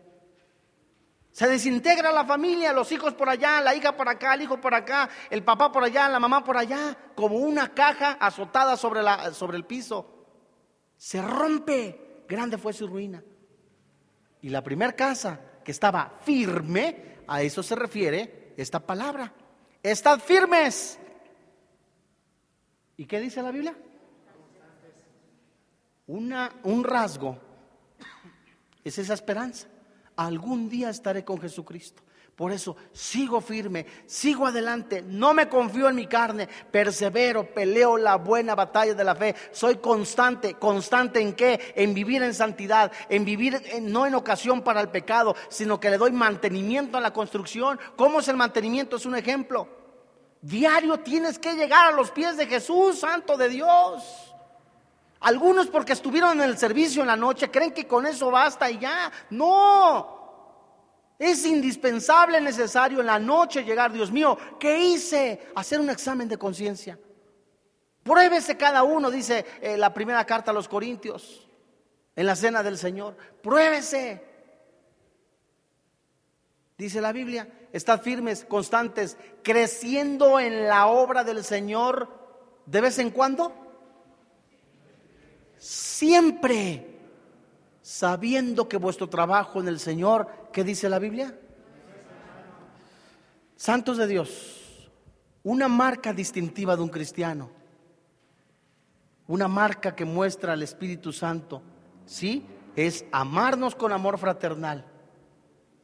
[1.40, 4.74] Se desintegra la familia, los hijos por allá, la hija por acá, el hijo por
[4.74, 9.00] acá, el papá por allá, la mamá por allá, como una caja azotada sobre,
[9.56, 10.26] el piso.
[10.98, 13.24] Se rompe, grande fue su ruina.
[14.42, 19.32] Y la primera casa que estaba firme, a eso se refiere esta palabra.
[19.82, 21.00] Estad firmes.
[22.98, 23.78] ¿Y qué dice la Biblia?
[26.08, 27.40] Una, un rasgo
[28.84, 29.70] es esa esperanza
[30.26, 32.04] algún día estaré con Jesucristo.
[32.36, 38.16] Por eso sigo firme, sigo adelante, no me confío en mi carne, persevero, peleo la
[38.16, 41.74] buena batalla de la fe, soy constante, constante en qué?
[41.76, 45.98] En vivir en santidad, en vivir no en ocasión para el pecado, sino que le
[45.98, 47.78] doy mantenimiento a la construcción.
[47.98, 48.96] ¿Cómo es el mantenimiento?
[48.96, 49.68] Es un ejemplo.
[50.42, 54.29] Diario tienes que llegar a los pies de Jesús, Santo de Dios.
[55.22, 58.80] Algunos porque estuvieron en el servicio en la noche creen que con eso basta y
[58.80, 59.12] ya.
[59.30, 60.18] No.
[61.20, 65.48] Es indispensable, necesario en la noche llegar, Dios mío, ¿qué hice?
[65.54, 66.98] Hacer un examen de conciencia.
[68.04, 71.46] Pruébese cada uno, dice eh, la primera carta a los Corintios,
[72.16, 73.18] en la cena del Señor.
[73.44, 74.24] Pruébese.
[76.78, 82.08] Dice la Biblia, estad firmes, constantes, creciendo en la obra del Señor
[82.66, 83.69] de vez en cuando.
[85.60, 86.98] Siempre
[87.82, 91.38] sabiendo que vuestro trabajo en el Señor, ¿qué dice la Biblia?
[93.58, 94.90] Santos de Dios,
[95.44, 97.50] una marca distintiva de un cristiano,
[99.28, 101.62] una marca que muestra al Espíritu Santo,
[102.06, 102.46] ¿sí?
[102.78, 104.86] Es amarnos con amor fraternal,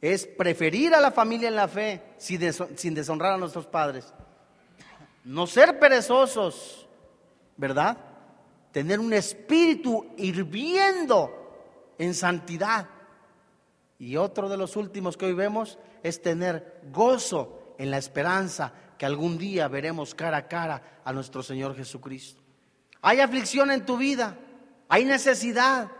[0.00, 4.14] es preferir a la familia en la fe sin deshonrar a nuestros padres,
[5.22, 6.88] no ser perezosos,
[7.58, 7.98] ¿verdad?
[8.76, 12.86] Tener un espíritu hirviendo en santidad.
[13.98, 19.06] Y otro de los últimos que hoy vemos es tener gozo en la esperanza que
[19.06, 22.42] algún día veremos cara a cara a nuestro Señor Jesucristo.
[23.00, 24.36] Hay aflicción en tu vida,
[24.90, 25.90] hay necesidad,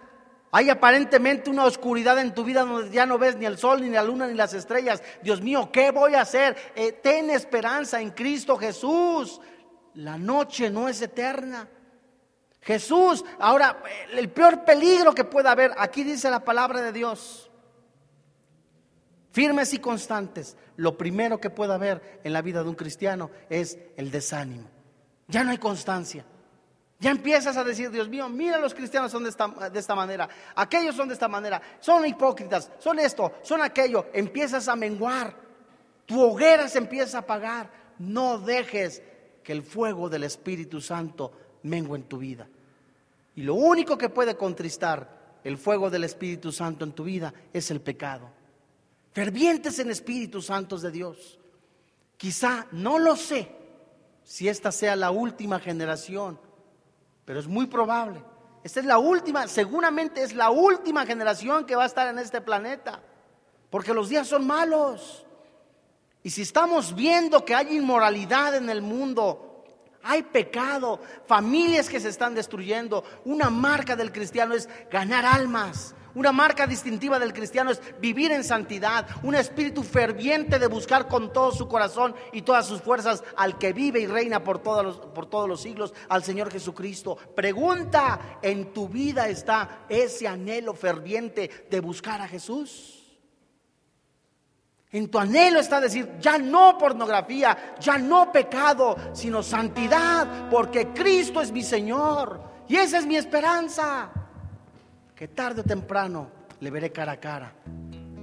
[0.52, 3.88] hay aparentemente una oscuridad en tu vida donde ya no ves ni el sol, ni
[3.88, 5.02] la luna, ni las estrellas.
[5.22, 6.54] Dios mío, ¿qué voy a hacer?
[6.74, 9.40] Eh, ten esperanza en Cristo Jesús.
[9.94, 11.70] La noche no es eterna.
[12.66, 13.80] Jesús, ahora
[14.12, 17.48] el peor peligro que pueda haber, aquí dice la palabra de Dios,
[19.30, 23.78] firmes y constantes, lo primero que pueda haber en la vida de un cristiano es
[23.96, 24.68] el desánimo.
[25.28, 26.24] Ya no hay constancia.
[26.98, 30.28] Ya empiezas a decir, Dios mío, mira los cristianos son de esta, de esta manera,
[30.56, 34.06] aquellos son de esta manera, son hipócritas, son esto, son aquello.
[34.12, 35.36] Empiezas a menguar,
[36.04, 37.70] tu hoguera se empieza a apagar.
[38.00, 39.04] No dejes
[39.44, 41.30] que el fuego del Espíritu Santo
[41.62, 42.48] mengue en tu vida.
[43.36, 47.70] Y lo único que puede contristar el fuego del Espíritu Santo en tu vida es
[47.70, 48.28] el pecado.
[49.12, 51.38] Fervientes en Espíritus Santos de Dios.
[52.16, 53.48] Quizá, no lo sé,
[54.24, 56.40] si esta sea la última generación,
[57.24, 58.22] pero es muy probable.
[58.64, 62.40] Esta es la última, seguramente es la última generación que va a estar en este
[62.40, 63.00] planeta,
[63.70, 65.24] porque los días son malos.
[66.22, 69.45] Y si estamos viendo que hay inmoralidad en el mundo,
[70.06, 73.04] hay pecado, familias que se están destruyendo.
[73.24, 75.94] Una marca del cristiano es ganar almas.
[76.14, 81.30] Una marca distintiva del cristiano es vivir en santidad, un espíritu ferviente de buscar con
[81.30, 84.96] todo su corazón y todas sus fuerzas al que vive y reina por todos los,
[84.96, 87.18] por todos los siglos, al Señor Jesucristo.
[87.34, 92.95] Pregunta, ¿en tu vida está ese anhelo ferviente de buscar a Jesús?
[94.96, 101.42] En tu anhelo está decir, ya no pornografía, ya no pecado, sino santidad, porque Cristo
[101.42, 102.40] es mi Señor.
[102.66, 104.08] Y esa es mi esperanza.
[105.14, 106.30] Que tarde o temprano
[106.60, 107.52] le veré cara a cara.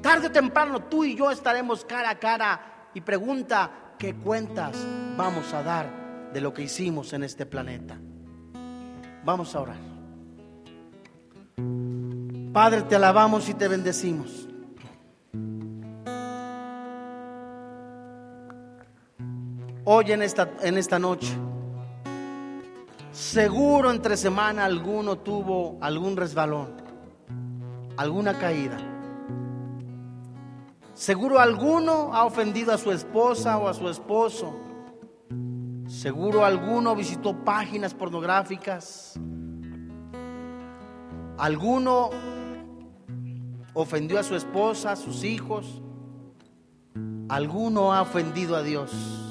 [0.02, 2.90] Tarde o temprano tú y yo estaremos cara a cara.
[2.96, 4.76] Y pregunta, ¿qué cuentas
[5.16, 8.00] vamos a dar de lo que hicimos en este planeta?
[9.24, 9.94] Vamos a orar.
[12.52, 14.48] Padre, te alabamos y te bendecimos.
[19.86, 21.34] Hoy en esta, en esta noche.
[23.12, 26.74] Seguro entre semana alguno tuvo algún resbalón,
[27.98, 28.78] alguna caída.
[30.96, 34.56] Seguro alguno ha ofendido a su esposa o a su esposo.
[35.88, 39.14] Seguro alguno visitó páginas pornográficas.
[41.38, 42.10] Alguno
[43.74, 45.82] ofendió a su esposa, a sus hijos.
[47.30, 49.23] Alguno ha ofendido a Dios.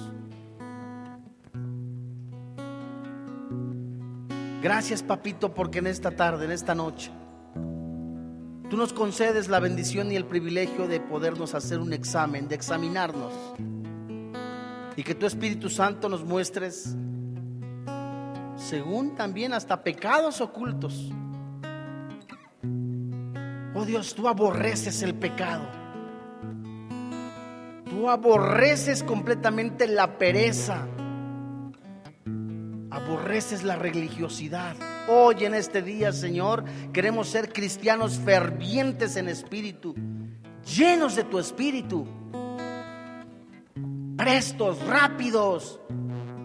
[4.63, 7.11] Gracias, papito, porque en esta tarde, en esta noche,
[8.71, 13.33] tú nos concedes la bendición y el privilegio de podernos hacer un examen, de examinarnos.
[14.95, 16.95] Y que tu Espíritu Santo nos muestres,
[18.55, 21.11] según también hasta pecados ocultos.
[23.75, 25.67] Oh Dios, tú aborreces el pecado.
[27.91, 30.87] Tú aborreces completamente la pereza
[32.93, 34.77] aborreces la religiosidad.
[35.09, 39.95] Hoy en este día, Señor, queremos ser cristianos fervientes en espíritu,
[40.77, 42.07] llenos de tu espíritu,
[44.17, 45.81] prestos, rápidos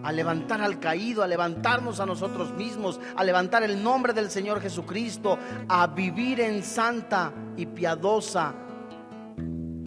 [0.02, 4.60] a levantar al caído, a levantarnos a nosotros mismos, a levantar el nombre del Señor
[4.60, 5.38] Jesucristo,
[5.68, 8.54] a vivir en santa y piadosa,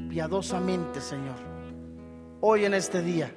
[0.09, 1.37] piadosamente, Señor.
[2.41, 3.31] Hoy en este día.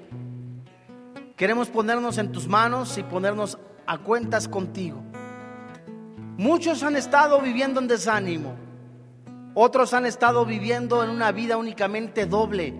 [1.36, 5.02] Queremos ponernos en tus manos y ponernos a cuentas contigo.
[6.36, 8.54] Muchos han estado viviendo en desánimo.
[9.54, 12.72] Otros han estado viviendo en una vida únicamente doble.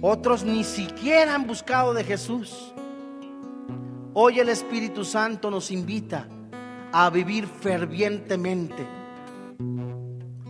[0.00, 2.72] Otros ni siquiera han buscado de Jesús.
[4.14, 6.28] Hoy el Espíritu Santo nos invita
[6.92, 8.86] a vivir fervientemente,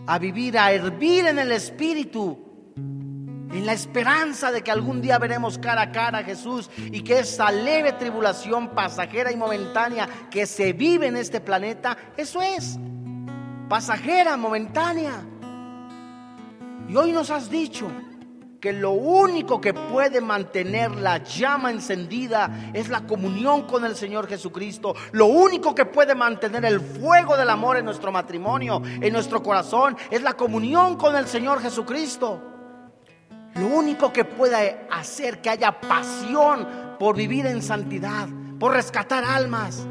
[0.07, 2.52] a vivir, a hervir en el Espíritu
[3.53, 7.21] en la esperanza de que algún día veremos cara a cara a Jesús y que
[7.21, 12.79] esa leve tribulación pasajera y momentánea que se vive en este planeta, eso es,
[13.69, 15.23] pasajera, momentánea.
[16.89, 17.91] Y hoy nos has dicho
[18.63, 24.29] que lo único que puede mantener la llama encendida es la comunión con el Señor
[24.29, 24.95] Jesucristo.
[25.11, 29.97] Lo único que puede mantener el fuego del amor en nuestro matrimonio, en nuestro corazón,
[30.11, 32.52] es la comunión con el Señor Jesucristo.
[33.55, 36.67] Lo único que puede hacer que haya pasión
[36.99, 38.29] por vivir en santidad,
[38.59, 39.87] por rescatar almas,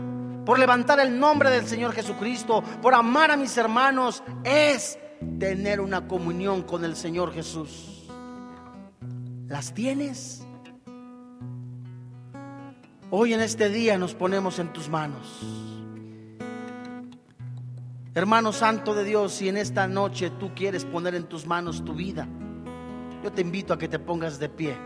[0.45, 4.97] por levantar el nombre del Señor Jesucristo, por amar a mis hermanos, es
[5.39, 8.07] tener una comunión con el Señor Jesús.
[9.47, 10.45] ¿Las tienes?
[13.09, 15.41] Hoy en este día nos ponemos en tus manos.
[18.13, 21.93] Hermano Santo de Dios, si en esta noche tú quieres poner en tus manos tu
[21.93, 22.27] vida,
[23.23, 24.77] yo te invito a que te pongas de pie.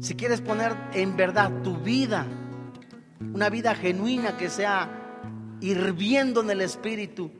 [0.00, 2.26] Si quieres poner en verdad tu vida,
[3.32, 4.88] una vida genuina que sea
[5.60, 7.30] hirviendo en el Espíritu,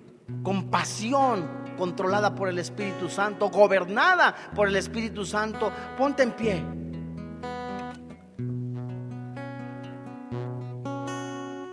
[0.42, 6.64] con pasión, controlada por el Espíritu Santo, gobernada por el Espíritu Santo, ponte en pie.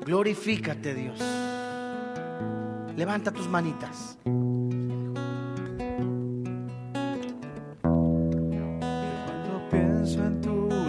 [0.05, 1.19] Glorifícate Dios.
[2.95, 4.17] Levanta tus manitas.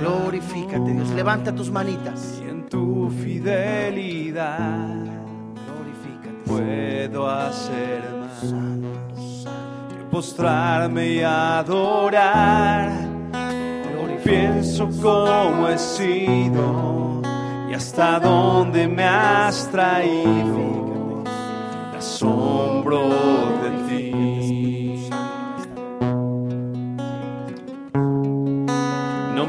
[0.05, 1.11] Glorifícate, Dios.
[1.11, 2.43] Levanta tus manitas.
[2.45, 4.97] Y en tu fidelidad
[5.67, 6.45] glorifícate.
[6.47, 8.41] Puedo hacer más
[9.89, 12.93] que postrarme y adorar.
[14.23, 17.21] Pienso cómo he sido
[17.71, 21.23] y hasta dónde me has traído.
[21.97, 23.09] Asombro
[23.63, 24.94] de ti.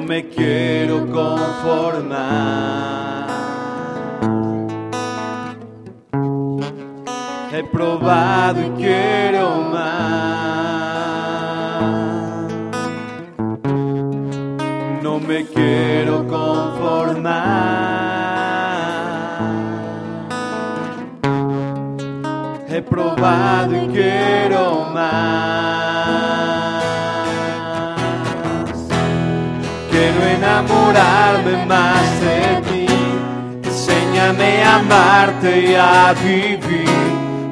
[0.05, 2.05] Me quiero conformar.
[7.51, 9.85] He probado y quiero más.
[15.01, 17.55] No me quiero conformar.
[22.69, 25.94] He probado y quiero más.
[30.55, 32.87] Enamorarme más de ti.
[33.63, 36.89] Enséñame a amarte y a vivir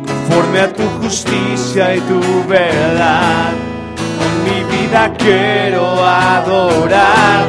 [0.08, 3.52] conforme a tu justicia y tu verdad.
[4.20, 7.46] Con mi vida quiero adorar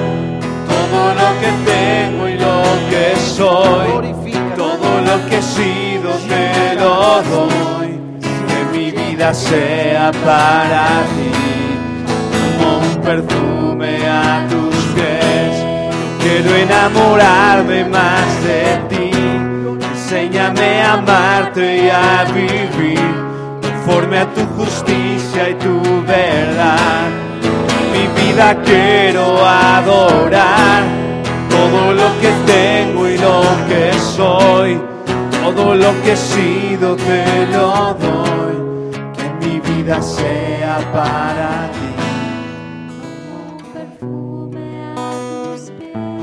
[0.68, 4.14] todo lo que tengo y lo que soy.
[4.56, 8.00] Todo lo que he sido te lo doy.
[8.48, 11.30] Que mi vida sea para ti
[12.58, 14.73] como un perfume a pies.
[16.24, 19.10] Quiero enamorarme más de ti.
[19.92, 23.14] Enséñame a amarte y a vivir
[23.60, 27.10] conforme a tu justicia y tu verdad.
[27.92, 30.84] Mi vida quiero adorar
[31.50, 34.80] todo lo que tengo y lo que soy.
[35.42, 38.56] Todo lo que he sido te lo doy.
[39.12, 41.73] Que mi vida sea para ti.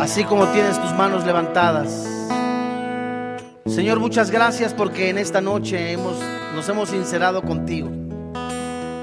[0.01, 2.07] Así como tienes tus manos levantadas.
[3.67, 6.15] Señor, muchas gracias porque en esta noche hemos,
[6.55, 7.87] nos hemos sincerado contigo.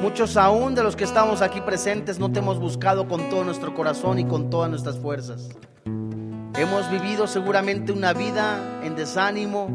[0.02, 3.74] Muchos aún de los que estamos aquí presentes no te hemos buscado con todo nuestro
[3.74, 5.48] corazón y con todas nuestras fuerzas.
[6.56, 9.68] Hemos vivido seguramente una vida en desánimo,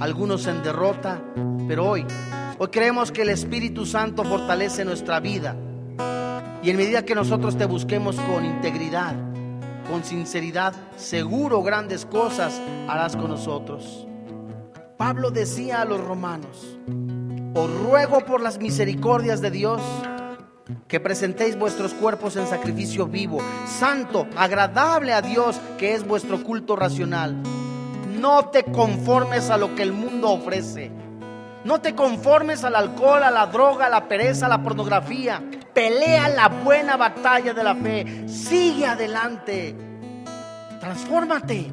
[0.00, 1.20] algunos en derrota,
[1.68, 2.06] pero hoy,
[2.56, 5.54] hoy creemos que el Espíritu Santo fortalece nuestra vida.
[6.62, 9.29] Y en medida que nosotros te busquemos con integridad,
[9.90, 14.06] con sinceridad, seguro grandes cosas harás con nosotros.
[14.96, 16.78] Pablo decía a los romanos,
[17.54, 19.82] os ruego por las misericordias de Dios
[20.86, 26.76] que presentéis vuestros cuerpos en sacrificio vivo, santo, agradable a Dios, que es vuestro culto
[26.76, 27.36] racional.
[28.20, 30.92] No te conformes a lo que el mundo ofrece.
[31.64, 35.42] No te conformes al alcohol, a la droga, a la pereza, a la pornografía.
[35.74, 38.28] Pelea la buena batalla de la fe.
[38.28, 39.76] Sigue adelante.
[40.80, 41.70] Transfórmate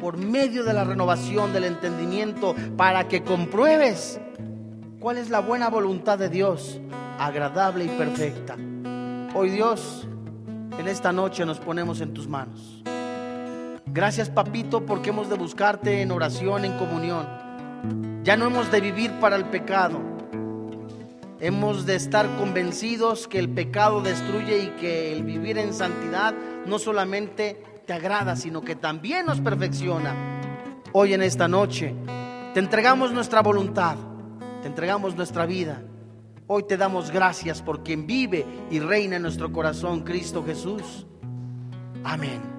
[0.00, 4.18] por medio de la renovación del entendimiento para que compruebes
[4.98, 6.80] cuál es la buena voluntad de Dios,
[7.18, 8.56] agradable y perfecta.
[9.34, 10.08] Hoy Dios,
[10.78, 12.82] en esta noche nos ponemos en tus manos.
[13.86, 17.45] Gracias papito porque hemos de buscarte en oración, en comunión.
[18.22, 20.00] Ya no hemos de vivir para el pecado.
[21.38, 26.34] Hemos de estar convencidos que el pecado destruye y que el vivir en santidad
[26.66, 30.40] no solamente te agrada, sino que también nos perfecciona.
[30.92, 31.94] Hoy en esta noche
[32.54, 33.96] te entregamos nuestra voluntad,
[34.62, 35.82] te entregamos nuestra vida.
[36.48, 41.06] Hoy te damos gracias por quien vive y reina en nuestro corazón, Cristo Jesús.
[42.02, 42.55] Amén.